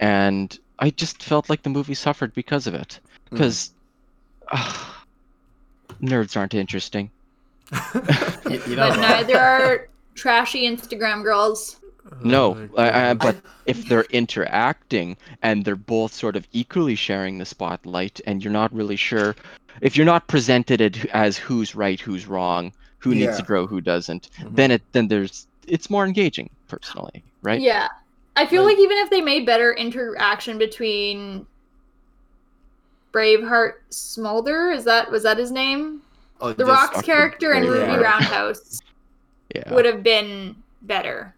[0.00, 2.98] and I just felt like the movie suffered because of it.
[3.26, 3.36] Mm-hmm.
[3.36, 3.72] Because
[6.02, 7.10] nerds aren't interesting.
[7.72, 7.80] You,
[8.68, 11.80] you know, But neither are trashy Instagram girls.
[12.22, 13.36] No, I, I, but
[13.66, 18.72] if they're interacting and they're both sort of equally sharing the spotlight, and you're not
[18.72, 19.34] really sure,
[19.80, 23.80] if you're not presented it as who's right, who's wrong, who needs to grow, who
[23.80, 24.54] doesn't, Mhm.
[24.56, 27.60] then it then there's it's more engaging personally, right?
[27.60, 27.88] Yeah.
[28.36, 31.44] I feel Like- like even if they made better interaction between
[33.16, 36.02] Braveheart Smolder, is that was that his name?
[36.42, 37.70] oh, The Rock's character and Yeah.
[37.70, 38.80] Ruby Roundhouse
[39.54, 39.72] Yeah.
[39.72, 41.34] would have been better.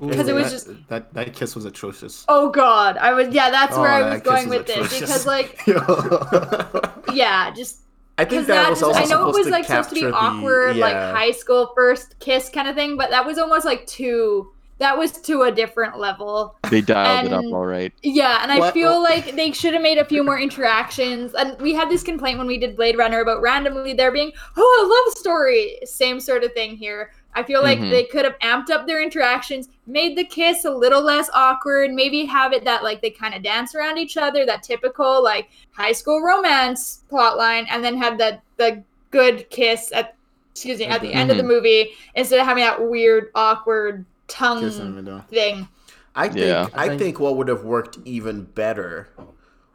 [0.00, 2.24] because it was that, just- that that kiss was atrocious.
[2.28, 2.96] Oh god.
[2.96, 5.60] I was yeah, that's where Oh, I was going was with this because like
[7.12, 7.80] yeah, just
[8.18, 9.88] I think that that was just, also I know it supposed was to like supposed
[9.90, 13.24] to be capture the- awkward, like high school first kiss kind of thing, but that
[13.24, 14.50] was almost like too
[14.80, 16.56] that was to a different level.
[16.70, 17.92] They dialed it up all right.
[18.02, 21.34] Yeah, and I What- feel like they should have made a few more interactions.
[21.34, 24.80] And we had this complaint when we did Blade Runner about randomly there being, oh,
[24.82, 25.78] a love story.
[25.84, 27.12] Same sort of thing here.
[27.34, 27.90] I feel like Mhm.
[27.90, 32.24] they could have amped up their interactions, made the kiss a little less awkward, maybe
[32.24, 35.92] have it that like they kind of dance around each other, that typical like high
[35.92, 40.14] school romance plotline, and then have that the good kiss at
[40.52, 44.60] excuse me at the end of the movie instead of having that weird awkward tongue
[44.60, 45.20] Kiss in the middle.
[45.22, 45.68] thing.
[46.14, 46.68] I think Yeah.
[46.74, 49.08] I I think, think- what would have worked even better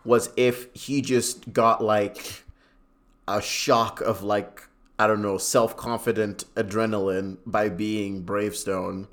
[0.04, 2.44] was if he just got like
[3.28, 4.64] a shock of like
[5.00, 9.08] I don't know self confident adrenaline by being Bravestone,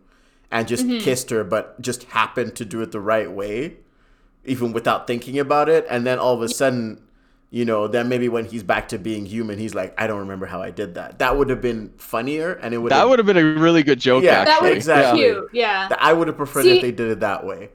[0.51, 1.01] and just Mhm.
[1.01, 3.79] kissed her, but just happened to do it the right way,
[4.45, 7.01] even without thinking about it, and then all of a sudden.
[7.53, 10.47] You know, then maybe when he's back to being human, he's like, I don't remember
[10.47, 11.19] how I did that.
[11.19, 14.01] That would have been funnier, and it would That would have been a really good
[14.01, 14.25] joke.
[14.25, 14.53] Yeah, actually.
[14.55, 15.21] That would exactly.
[15.21, 15.51] cute.
[15.53, 15.89] Yeah.
[15.99, 17.69] I would have preferred See- if they did it that way.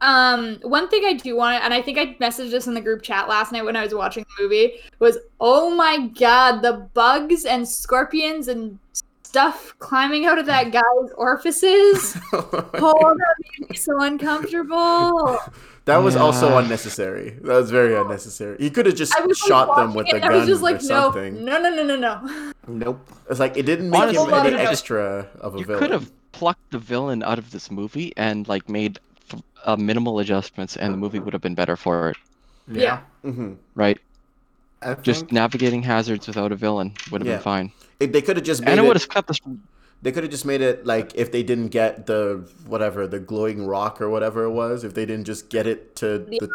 [0.00, 2.80] Um, one thing I do want to, and I think I messaged this in the
[2.80, 6.88] group chat last night when I was watching the movie, was oh my god, the
[6.92, 8.78] bugs and scorpions and
[9.22, 12.18] stuff climbing out of that guy's orifices.
[12.32, 12.44] oh,
[13.16, 15.38] that made me so uncomfortable.
[15.86, 17.30] That was also unnecessary.
[17.42, 18.56] That was very unnecessary.
[18.58, 20.48] He could have just I was like, shot them with a and I gun was
[20.48, 21.44] just or like, no, something.
[21.44, 22.52] no, no, no, no, no.
[22.66, 23.06] Nope.
[23.28, 25.80] It's like it didn't make Honestly, him any they- extra of a You villain.
[25.80, 28.98] could have plucked the villain out of this movie and like made
[29.30, 32.16] f- uh, minimal adjustments, and the movie would have been better for it.
[32.66, 33.00] Yeah.
[33.22, 33.98] hmm Right?
[34.80, 37.34] I Just think- navigating hazards without a villain would have Yeah.
[37.36, 38.86] been fine, It, they could have just made and it it.
[38.88, 39.38] would have cut this.
[40.04, 43.66] They could have just made it like if they didn't get the whatever the glowing
[43.66, 44.84] rock or whatever it was.
[44.84, 46.48] If they didn't just get it to The the,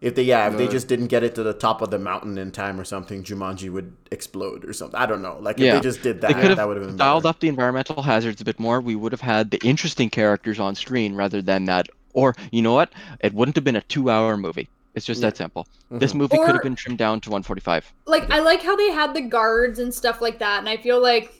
[0.00, 2.38] if they yeah if they just didn't get it to the top of the mountain
[2.38, 4.98] in time or something, Jumanji would explode or something.
[4.98, 5.36] I don't know.
[5.40, 5.74] Like if Yeah.
[5.74, 7.30] they just did that, that would have have been dialed better.
[7.30, 8.80] up the environmental hazards a bit more.
[8.80, 11.88] We would have had the interesting characters on screen rather than that.
[12.14, 12.92] Or you know what?
[13.18, 14.68] It wouldn't have been a two-hour movie.
[14.94, 15.66] It's just that simple.
[15.90, 16.16] This Mhm.
[16.16, 17.92] movie could have been trimmed down to 145.
[18.06, 21.00] Like, I like how they had the guards and stuff like that, and I feel
[21.00, 21.39] like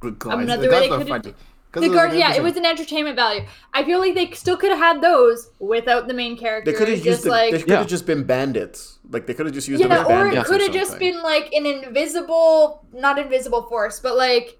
[0.00, 0.60] Good I mean, guys.
[0.60, 1.34] the way That's they could've-
[1.72, 2.14] the it was guards.
[2.14, 3.42] an Yeah, it was an entertainment value.
[3.74, 6.70] I feel like they still could have had those without the main character.
[6.72, 7.78] They could have just used the, like they could Yeah.
[7.78, 8.98] have just been bandits.
[9.10, 11.22] Like they could have just used them yeah, as or it could have just been
[11.22, 14.56] like an invisible, not invisible force, but like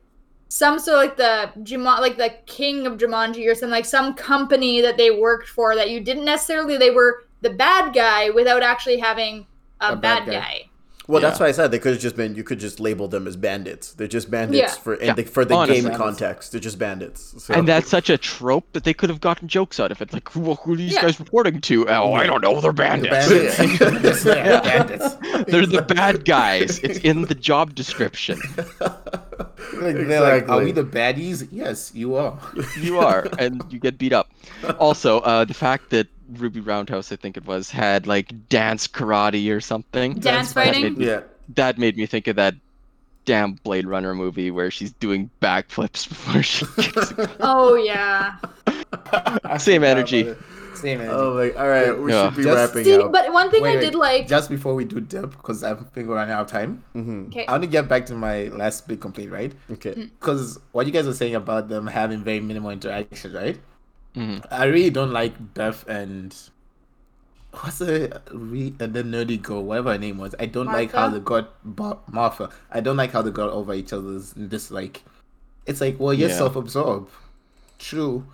[0.49, 4.15] some sort of like the Juma, like the king of Jumanji or something, like some
[4.15, 8.63] company that they worked for that you didn't necessarily they were the bad guy without
[8.63, 9.47] actually having
[9.81, 10.33] a, A bad, bad guy.
[10.33, 10.71] guy.
[11.09, 11.45] Well, that's Yeah.
[11.47, 12.35] why I said they could have just been.
[12.37, 13.93] You could just label them as bandits.
[13.95, 14.69] They're just bandits Yeah.
[14.83, 15.89] for in Yeah, the, for the honestly.
[15.89, 16.53] game context.
[16.53, 17.35] They're just bandits.
[17.43, 17.55] So.
[17.55, 20.13] And that's such a trope that they could have gotten jokes out of it.
[20.13, 21.03] Like, who, who are these Yeah.
[21.03, 21.89] guys reporting to?
[21.89, 22.61] Oh, I don't know.
[22.61, 23.29] They're bandits.
[23.59, 24.25] Bandits.
[24.27, 25.15] Yeah, bandits.
[25.51, 26.79] They're the bad guys.
[26.81, 28.39] It's in the job description.
[29.75, 31.47] Like, they're like, are we the baddies?
[31.53, 32.39] Yes, you are.
[32.81, 34.31] You are, and you get beat up.
[34.81, 39.51] Also, uh, the fact that Ruby Roundhouse, I think it was, had like dance karate
[39.55, 40.15] or something.
[40.15, 40.83] Dance that fighting?
[40.83, 41.21] made me- yeah.
[41.55, 42.55] that made me think of that
[43.25, 47.11] damn Blade Runner movie where she's doing backflips before she kicks.
[47.13, 48.37] a- Oh yeah.
[49.59, 50.35] Same energy.
[50.75, 51.13] Same energy.
[51.15, 51.51] Oh my!
[51.61, 52.29] All right, we Yeah.
[52.29, 53.11] should be Just- wrapping See, up.
[53.11, 53.81] but one thing Wait, I wait.
[53.81, 54.29] did like.
[54.29, 56.85] Just before we do dip, because I think we're running out of time.
[56.93, 57.47] hmm Okay.
[57.47, 59.53] I want to get back to my last big complaint, right?
[59.73, 59.95] Okay.
[60.21, 63.59] Because what you guys were saying about them having very minimal interaction, right?
[64.15, 64.45] Mhm.
[64.51, 66.35] I really don't like Beth and
[67.53, 70.35] what's the re uh, the nerdy girl, whatever her name was.
[70.39, 71.19] I don't like how Martha?
[71.19, 72.51] they got Bo- Martha.
[72.71, 75.03] I don't like how they got over each other's dislike.
[75.67, 76.37] It's like, well, you're Yeah.
[76.37, 77.11] self-absorbed.
[77.79, 78.25] True.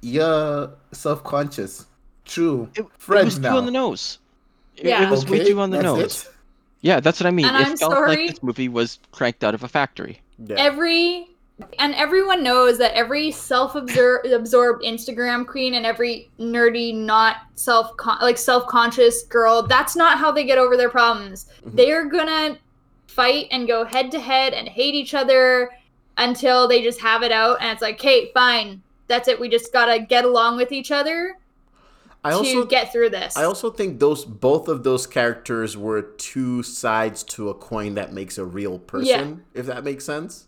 [0.00, 1.86] You're self-conscious.
[2.26, 2.68] True.
[2.74, 3.52] It, it was now.
[3.52, 4.18] too on the nose.
[4.76, 5.06] It, Yeah.
[5.06, 6.24] it was way Okay, too on the that's nose.
[6.26, 6.30] it?
[6.82, 7.46] Yeah, that's what I mean.
[7.46, 8.08] And it I'm felt sorry.
[8.16, 10.20] like this movie was cranked out of a factory.
[10.38, 10.56] Yeah.
[10.58, 11.28] every
[11.78, 19.22] and everyone knows that every self-absorbed Instagram queen and every nerdy not self like self-conscious
[19.24, 21.46] girl that's not how they get over their problems.
[21.64, 21.76] Mhm.
[21.76, 22.58] They are going to
[23.06, 25.70] fight and go head to head and hate each other
[26.18, 28.82] until they just have it out and it's like, "Okay, fine.
[29.06, 29.38] That's it.
[29.38, 31.38] We just got to get along with each other
[32.24, 36.02] I to also get through this." I also think those both of those characters were
[36.02, 40.46] two sides to a coin that makes a real person, if that makes sense.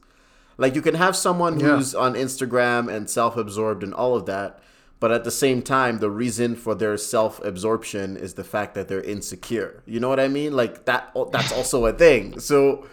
[0.59, 1.77] Like you can have someone Yeah.
[1.77, 4.59] who's on Instagram and self-absorbed and all of that,
[5.01, 9.03] but at the same time the reason for their self-absorption is the fact that they're
[9.03, 9.83] insecure.
[9.87, 10.55] You know what I mean?
[10.55, 12.41] Like that that's also a thing.
[12.41, 12.87] So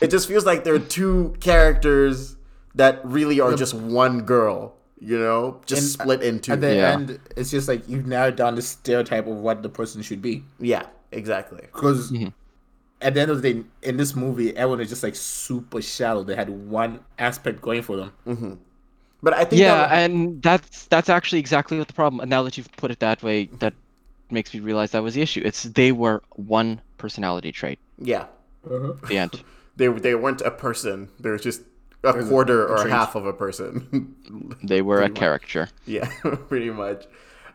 [0.00, 2.36] it just feels like there are two characters
[2.74, 6.52] that really are just one girl, you know, just And split into.
[6.52, 6.92] At the Yeah.
[6.92, 10.44] end, it's just like you've narrowed down the stereotype of what the person should be.
[10.60, 11.62] yeah, exactly.
[11.62, 12.32] Because Mhm.
[13.00, 16.24] At the end of the day, in this movie, everyone is just like super shallow.
[16.24, 18.12] They had one aspect going for them.
[18.24, 18.54] hmm
[19.22, 22.20] But I think Yeah, that, and that's that's actually exactly what the problem.
[22.20, 23.74] And now that you've put it that way, that
[24.30, 25.42] makes me realize that was the issue.
[25.44, 27.80] It's they were one personality trait.
[27.98, 28.26] yeah,
[29.08, 29.42] The end.
[29.76, 31.08] they they weren't a person.
[31.20, 31.62] They were just
[32.04, 32.88] a There's quarter a or trait.
[32.88, 34.14] half of a person.
[34.62, 35.18] They were a Pretty much.
[35.18, 35.68] caricature.
[35.86, 36.06] yeah,
[36.48, 37.06] pretty much.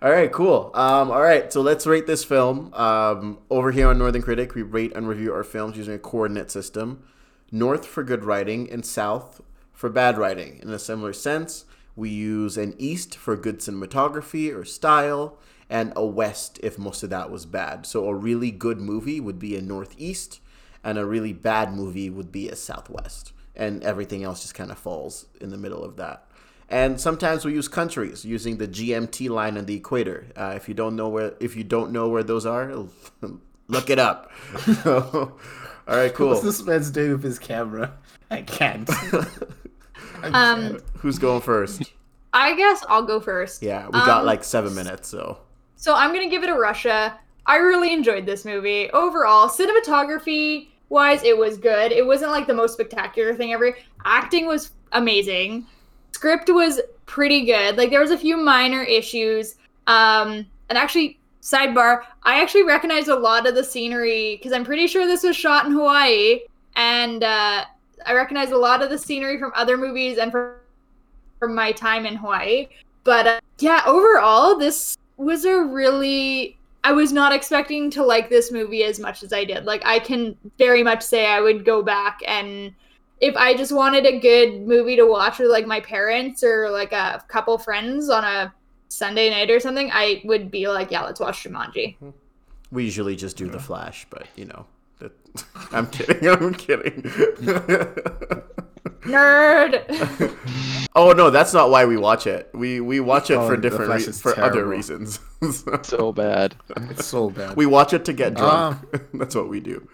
[0.03, 0.69] All right, cool.
[0.73, 2.73] Um, all right, so let's rate this film.
[2.73, 6.51] Um, over here on Northern Critic, we rate and review our films using a coordinate
[6.51, 7.05] system.
[7.53, 9.39] North for good writing and South
[9.71, 10.59] for bad writing.
[10.61, 11.63] In a similar sense,
[11.95, 15.37] we use an East for good cinematography or style,
[15.69, 17.85] and a West if most of that was bad.
[17.85, 20.41] So a really good movie would be a Northeast,
[20.83, 23.31] and a really bad movie would be a Southwest.
[23.55, 26.27] And everything else just kind of falls in the middle of that.
[26.73, 30.25] And sometimes we use countries using the GMT line and the equator.
[30.35, 32.65] Uh, if you don't know where if you don't know where those are,
[33.67, 34.31] Look it up.
[34.85, 35.31] All
[35.87, 36.29] right, cool.
[36.29, 37.93] What's this man's doing with his camera?
[38.31, 38.89] I can't.
[40.21, 40.81] I Um, can't.
[40.97, 41.93] Who's going first?
[42.33, 43.61] I guess I'll go first.
[43.61, 45.37] Yeah, we got Um, like seven minutes, so
[45.75, 47.19] So I'm gonna give it a Russia.
[47.45, 48.89] I really enjoyed this movie.
[48.91, 51.91] Overall, cinematography wise, it was good.
[51.91, 53.77] It wasn't like the most spectacular thing ever.
[54.05, 55.67] Acting was amazing.
[56.13, 57.77] Script was pretty good.
[57.77, 59.55] Like there was a few minor issues.
[59.87, 64.87] Um, and actually, sidebar, I actually recognized a lot of the scenery because I'm pretty
[64.87, 66.39] sure this was shot in Hawaii,
[66.75, 67.65] and uh,
[68.05, 70.55] I recognize a lot of the scenery from other movies and from
[71.39, 72.69] from my time in Hawaii.
[73.03, 76.57] But uh, yeah, overall, this was a really.
[76.85, 79.63] I was not expecting to like this movie as much as I did.
[79.63, 82.73] Like, I can very much say I would go back and
[83.23, 86.91] if I just wanted a good movie to watch with like my parents or like
[86.91, 88.53] a couple friends on a
[88.89, 91.95] Sunday night or something, I would be like, yeah, let's watch Jumanji.
[92.69, 94.05] we usually just do the Flash.
[94.09, 94.65] But you know,
[94.99, 95.13] that,
[95.71, 96.27] I'm kidding.
[96.27, 97.01] I'm kidding.
[99.03, 99.73] Nerd.
[100.95, 102.49] oh no, that's not why we watch it.
[102.53, 105.19] We we watch it Oh, for different Flash re- is for other reasons.
[105.83, 106.55] So bad.
[106.89, 107.55] It's so bad.
[107.57, 108.77] we watch it to get drunk.
[108.93, 108.99] Ah.
[109.13, 109.87] that's what we do.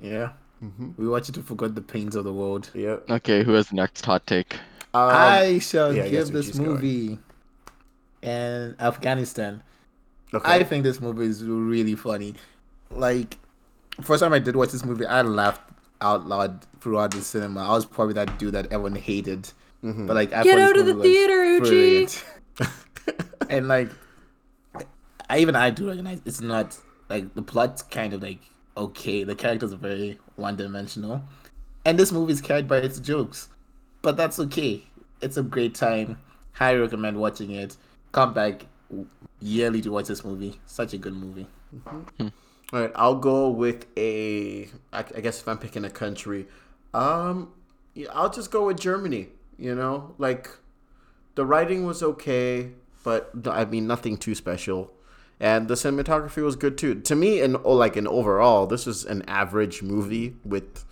[0.00, 0.30] yeah.
[0.96, 2.70] We want you to forget the pains of the world.
[2.74, 2.96] Yeah.
[3.10, 4.54] Okay, who has the next hot take?
[4.94, 6.64] Um, I shall yeah, give we this just go.
[6.66, 7.18] movie
[8.22, 9.62] and Afghanistan.
[10.32, 10.52] okay.
[10.52, 12.34] I think this movie is really funny.
[12.90, 13.36] Like,
[14.00, 15.62] first time I did watch this movie, I laughed
[16.00, 17.64] out loud throughout the cinema.
[17.64, 19.50] I was probably that dude that everyone hated.
[19.82, 20.06] Mhm.
[20.06, 22.08] But like, I Get out of the theater, Uchi.
[23.50, 23.90] and like,
[25.28, 26.76] I even I do recognize it's not
[27.08, 28.40] like the plot's kind of like
[28.76, 29.24] okay.
[29.24, 31.22] The characters are very one dimensional,
[31.84, 33.48] and this movie is carried by its jokes,
[34.02, 34.84] but that's okay.
[35.20, 36.18] It's a great time.
[36.52, 37.76] Highly recommend watching it.
[38.12, 38.66] Come back
[39.40, 40.60] yearly to watch this movie.
[40.66, 41.46] Such a good movie.
[42.72, 44.68] All right, I'll go with a.
[44.92, 46.46] I, guess if I'm picking a country,
[46.92, 47.52] um,
[48.12, 49.28] I'll just go with Germany.
[49.58, 50.50] You know, like
[51.34, 52.70] the writing was okay,
[53.02, 54.90] but I mean nothing too special,
[55.40, 56.94] and the cinematography was good too.
[57.00, 60.84] To me, and oh, like in overall, this is an average movie with,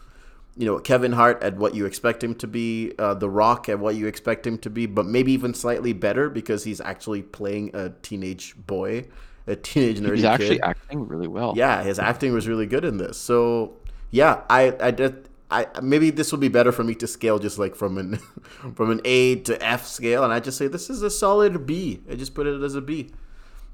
[0.57, 3.78] you know, Kevin Hart at what you expect him to be, uh, The Rock at
[3.78, 7.70] what you expect him to be, but maybe even slightly better because he's actually playing
[7.74, 9.07] a teenage boy,
[9.47, 11.55] a teenage nerdy He's actually kid acting really well.
[11.57, 13.16] yeah, his acting was really good in this.
[13.18, 13.76] So
[14.11, 15.28] yeah, I I did.
[15.51, 18.16] I maybe this will be better for me to scale just like from an
[18.74, 22.01] from an A to F scale, and I just say this is a solid B.
[22.11, 23.11] I just put it as a B,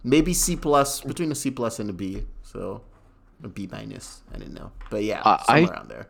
[0.04, 2.24] maybe C plus between a C plus and a B.
[2.42, 2.82] So
[3.42, 4.22] a B minus.
[4.34, 6.08] I didn't know, but yeah, Uh, I- somewhere around there.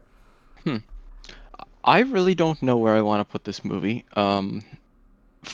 [1.84, 4.04] I really don't know where I want to put this movie.
[4.14, 4.62] Um,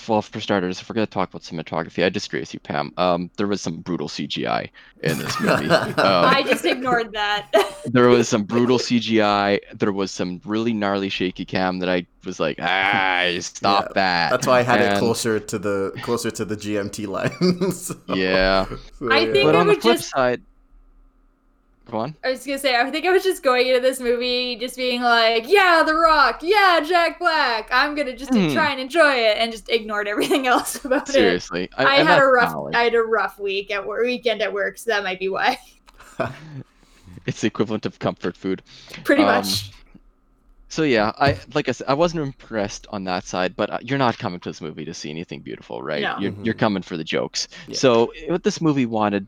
[0.08, 2.92] well, for starters, if we're gonna talk about cinematography, I disagree with you, Pam.
[2.96, 4.70] Um, there was some brutal CGI
[5.02, 5.68] in this movie.
[6.04, 7.48] Um, I just ignored that.
[7.86, 9.60] there was some brutal CGI.
[9.74, 14.30] There was some really gnarly shaky cam that I was like, ah, stop Yeah, that.
[14.30, 17.70] That's why I had it closer to the closer to the GMT line.
[17.72, 18.66] So- Yeah,
[18.98, 19.32] so, I yeah.
[19.32, 20.42] think but I on the flip just- side,
[21.90, 22.14] go on.
[22.24, 25.02] I was gonna say, I think I was just going into this movie just being
[25.02, 27.68] like, yeah, The Rock, yeah, Jack Black.
[27.72, 28.52] I'm gonna just Hmm.
[28.52, 31.12] try and enjoy it and just ignored everything else about it.
[31.12, 32.74] Seriously, I, and had a rough, valid.
[32.74, 35.58] I had a rough week at work, weekend at work, so that might be why.
[37.26, 38.62] It's the equivalent of comfort food.
[39.02, 39.70] Pretty Um, much.
[40.68, 43.98] So yeah, I like I said, I wasn't impressed on that side, but uh, you're
[43.98, 46.02] not coming to this movie to see anything beautiful, right?
[46.02, 46.16] No.
[46.18, 46.58] You're, you're Mhm.
[46.58, 47.48] coming for the jokes.
[47.68, 47.76] Yeah.
[47.76, 49.26] So what this movie wanted,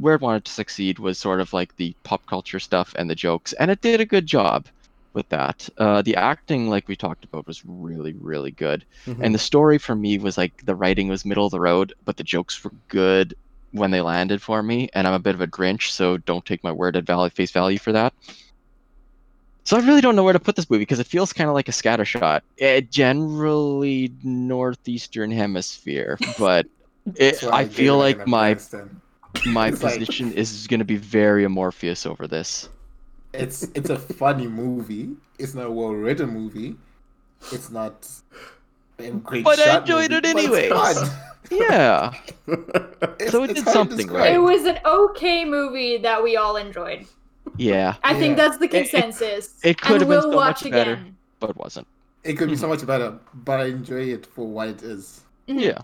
[0.00, 3.14] where it wanted to succeed, was sort of like the pop culture stuff and the
[3.14, 4.66] jokes, and it did a good job
[5.14, 5.68] with that.
[5.78, 9.24] Uh, the acting, like we talked about, was really really good, Mhm.
[9.24, 12.16] and the story for me was like the writing was middle of the road, but
[12.16, 13.34] the jokes were good
[13.72, 14.88] when they landed for me.
[14.94, 17.50] And I'm a bit of a Grinch, so don't take my word at value face
[17.52, 18.12] value for that.
[19.64, 21.54] So I really don't know where to put this movie because it feels kind of
[21.54, 22.40] like a scattershot.
[22.56, 26.66] It generally northeastern hemisphere, but
[27.14, 28.56] it, I feel like my
[29.46, 32.68] my It's like- position is going to be very amorphous over this.
[33.32, 35.10] it's it's a funny movie.
[35.38, 36.76] It's not a well written movie.
[37.52, 37.94] It's not
[38.98, 41.10] a great But I enjoyed movie, it but it's anyways.
[41.50, 42.12] Yeah,
[43.30, 44.34] So it did something right.
[44.34, 47.06] It was an okay movie that we all enjoyed.
[47.56, 48.42] yeah, I think Yeah.
[48.48, 49.54] that's the It- it- consensus.
[49.64, 50.92] it could and have been we'll so watch much better.
[50.94, 51.16] again.
[51.40, 51.86] but it wasn't.
[52.24, 55.22] It could be so much better, but I enjoy it for what it is.
[55.48, 55.60] Mhm.
[55.62, 55.78] Yeah,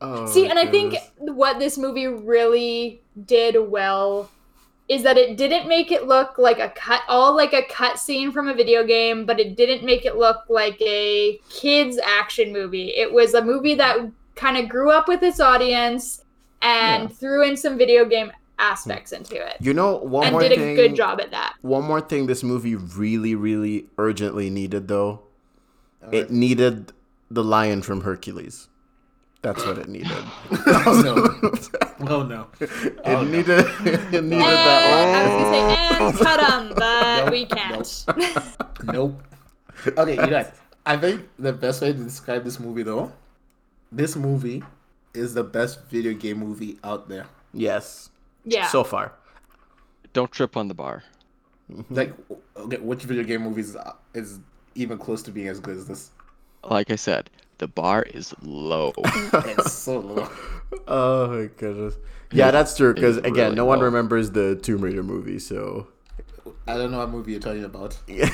[0.00, 4.30] Oh, See, and I think what this movie really did well
[4.88, 8.32] is that it didn't make it look like a cut, all like a cut scene
[8.32, 12.90] from a video game, but it didn't make it look like a kids action movie.
[12.96, 13.98] It was a movie that
[14.34, 16.22] kind of grew up with its audience
[16.62, 17.08] and Yeah.
[17.16, 19.56] threw in some video game aspects into it.
[19.60, 21.54] You know, one and more did a good job at that.
[21.60, 25.20] One more thing this movie really, really urgently needed, though.
[26.12, 26.92] It needed
[27.30, 28.68] the lion from Hercules.
[29.42, 30.10] That's what it needed.
[30.66, 31.50] oh no.
[32.00, 32.46] Oh no.
[32.60, 33.66] It needed,
[34.14, 35.16] it needed Eh, that.
[35.16, 38.04] I was gonna say, and cut 'em, but Nope, we can't.
[38.84, 39.22] Nope.
[39.98, 40.52] Okay, you guys.
[40.86, 43.12] I think the best way to describe this movie though,
[43.92, 44.62] this movie
[45.14, 47.26] is the best video game movie out there.
[47.52, 48.10] Yes.
[48.44, 48.66] yeah.
[48.68, 49.12] So far.
[50.12, 51.02] Don't trip on the bar.
[51.90, 52.14] Like,
[52.56, 53.76] okay, which video game movies
[54.14, 54.38] is
[54.74, 56.10] even close to being as good as this?
[56.64, 57.28] Like I said,
[57.58, 58.92] the bar is low.
[59.32, 60.28] It's so low.
[60.86, 61.94] Oh my goodness.
[62.30, 62.92] Yeah, that's true.
[62.92, 63.86] Because again, really no one low.
[63.86, 65.88] remembers the Tomb Raider movie, so.
[66.66, 67.96] I don't know what movie you're talking about.
[68.06, 68.26] you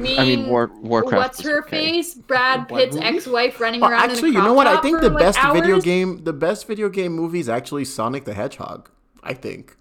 [0.00, 1.16] mean, I mean, War Warcraft.
[1.16, 1.92] what's her okay.
[1.92, 2.14] face?
[2.14, 3.06] Brad Pitt's movie?
[3.06, 4.10] ex-wife running Well, around.
[4.10, 4.66] actually, in a you know what?
[4.66, 5.84] I think for, the like, best video hours?
[5.84, 8.90] game, the best video game movie is actually Sonic the Hedgehog.
[9.22, 9.76] I think,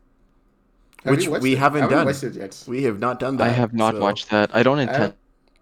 [1.04, 1.58] Have which we it?
[1.60, 2.06] haven't I haven't done.
[2.06, 2.64] watched it yet.
[2.68, 3.48] We have not done that.
[3.48, 4.56] I have not so- watched that.
[4.56, 5.14] I don't intend.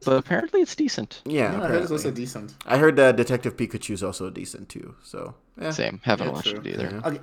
[0.05, 1.21] But apparently, it's decent.
[1.25, 2.53] Yeah, Yeah, I it's also decent.
[2.65, 4.95] I heard that Detective Pikachu is also decent too.
[5.03, 5.71] So yeah.
[5.71, 5.99] Same.
[6.03, 6.59] Haven't Yeah, watched true.
[6.59, 6.89] it either.
[7.03, 7.07] Yeah.
[7.09, 7.19] Okay,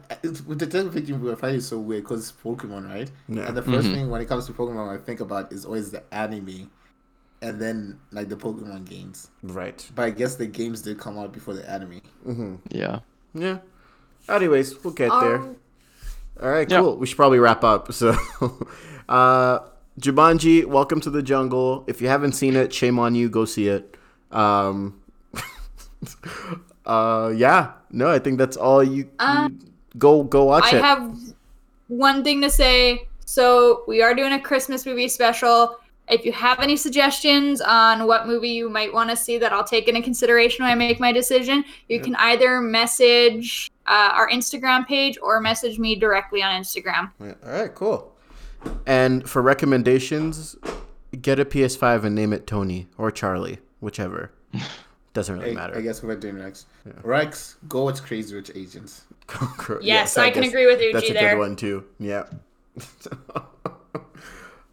[0.46, 3.10] with the Detective Pikachu, I find it so weird because it's Pokemon, right?
[3.28, 3.46] Yeah.
[3.48, 3.94] And the 1st Mhm.
[3.94, 6.68] thing when it comes to Pokemon, I think about is always the anime,
[7.42, 9.30] and then like the Pokemon games.
[9.44, 9.88] Right.
[9.94, 12.00] But I guess the games did come out before the anime.
[12.26, 12.54] Mm-hmm.
[12.70, 13.00] Yeah.
[13.34, 13.58] Yeah.
[14.28, 15.36] Anyways, we'll get there.
[15.38, 15.56] Um,
[16.42, 16.80] All right, Yeah.
[16.80, 16.96] cool.
[16.96, 17.92] We should probably wrap up.
[17.92, 18.16] So,
[19.08, 19.58] uh,
[20.00, 21.84] Jumanji, Welcome to the Jungle.
[21.86, 23.28] If you haven't seen it, shame on you.
[23.28, 23.96] Go see it.
[24.32, 25.00] Um,
[26.86, 27.72] uh, yeah.
[27.90, 29.08] No, I think that's all you.
[29.18, 29.58] Uh, you-
[29.96, 30.82] go go watch I it.
[30.82, 31.16] have
[31.88, 33.06] one thing to say.
[33.24, 35.78] So we are doing a Christmas movie special.
[36.08, 39.64] If you have any suggestions on what movie you might want to see that I'll
[39.64, 44.86] take into consideration when I make my decision, you can either message uh, our Instagram
[44.86, 47.10] page or message me directly on Instagram.
[47.20, 48.13] All right, cool.
[48.86, 50.56] And for recommendations,
[51.20, 54.32] get a PS5 and name it Tony or Charlie, whichever.
[55.14, 55.76] Doesn't really I, matter.
[55.76, 56.66] I guess we're doing Rex.
[57.02, 59.04] Rex, go watch Crazy Rich Asians.
[59.80, 61.30] Yes, I can agree with Uchi That's a there.
[61.34, 61.84] good one too.
[61.98, 62.24] Yeah.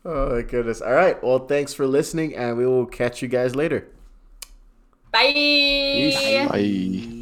[0.06, 0.82] oh my goodness.
[0.82, 1.22] All right.
[1.24, 3.88] Well, thanks for listening, and we will catch you guys later.
[5.12, 6.48] Bye.
[6.50, 7.20] Bye.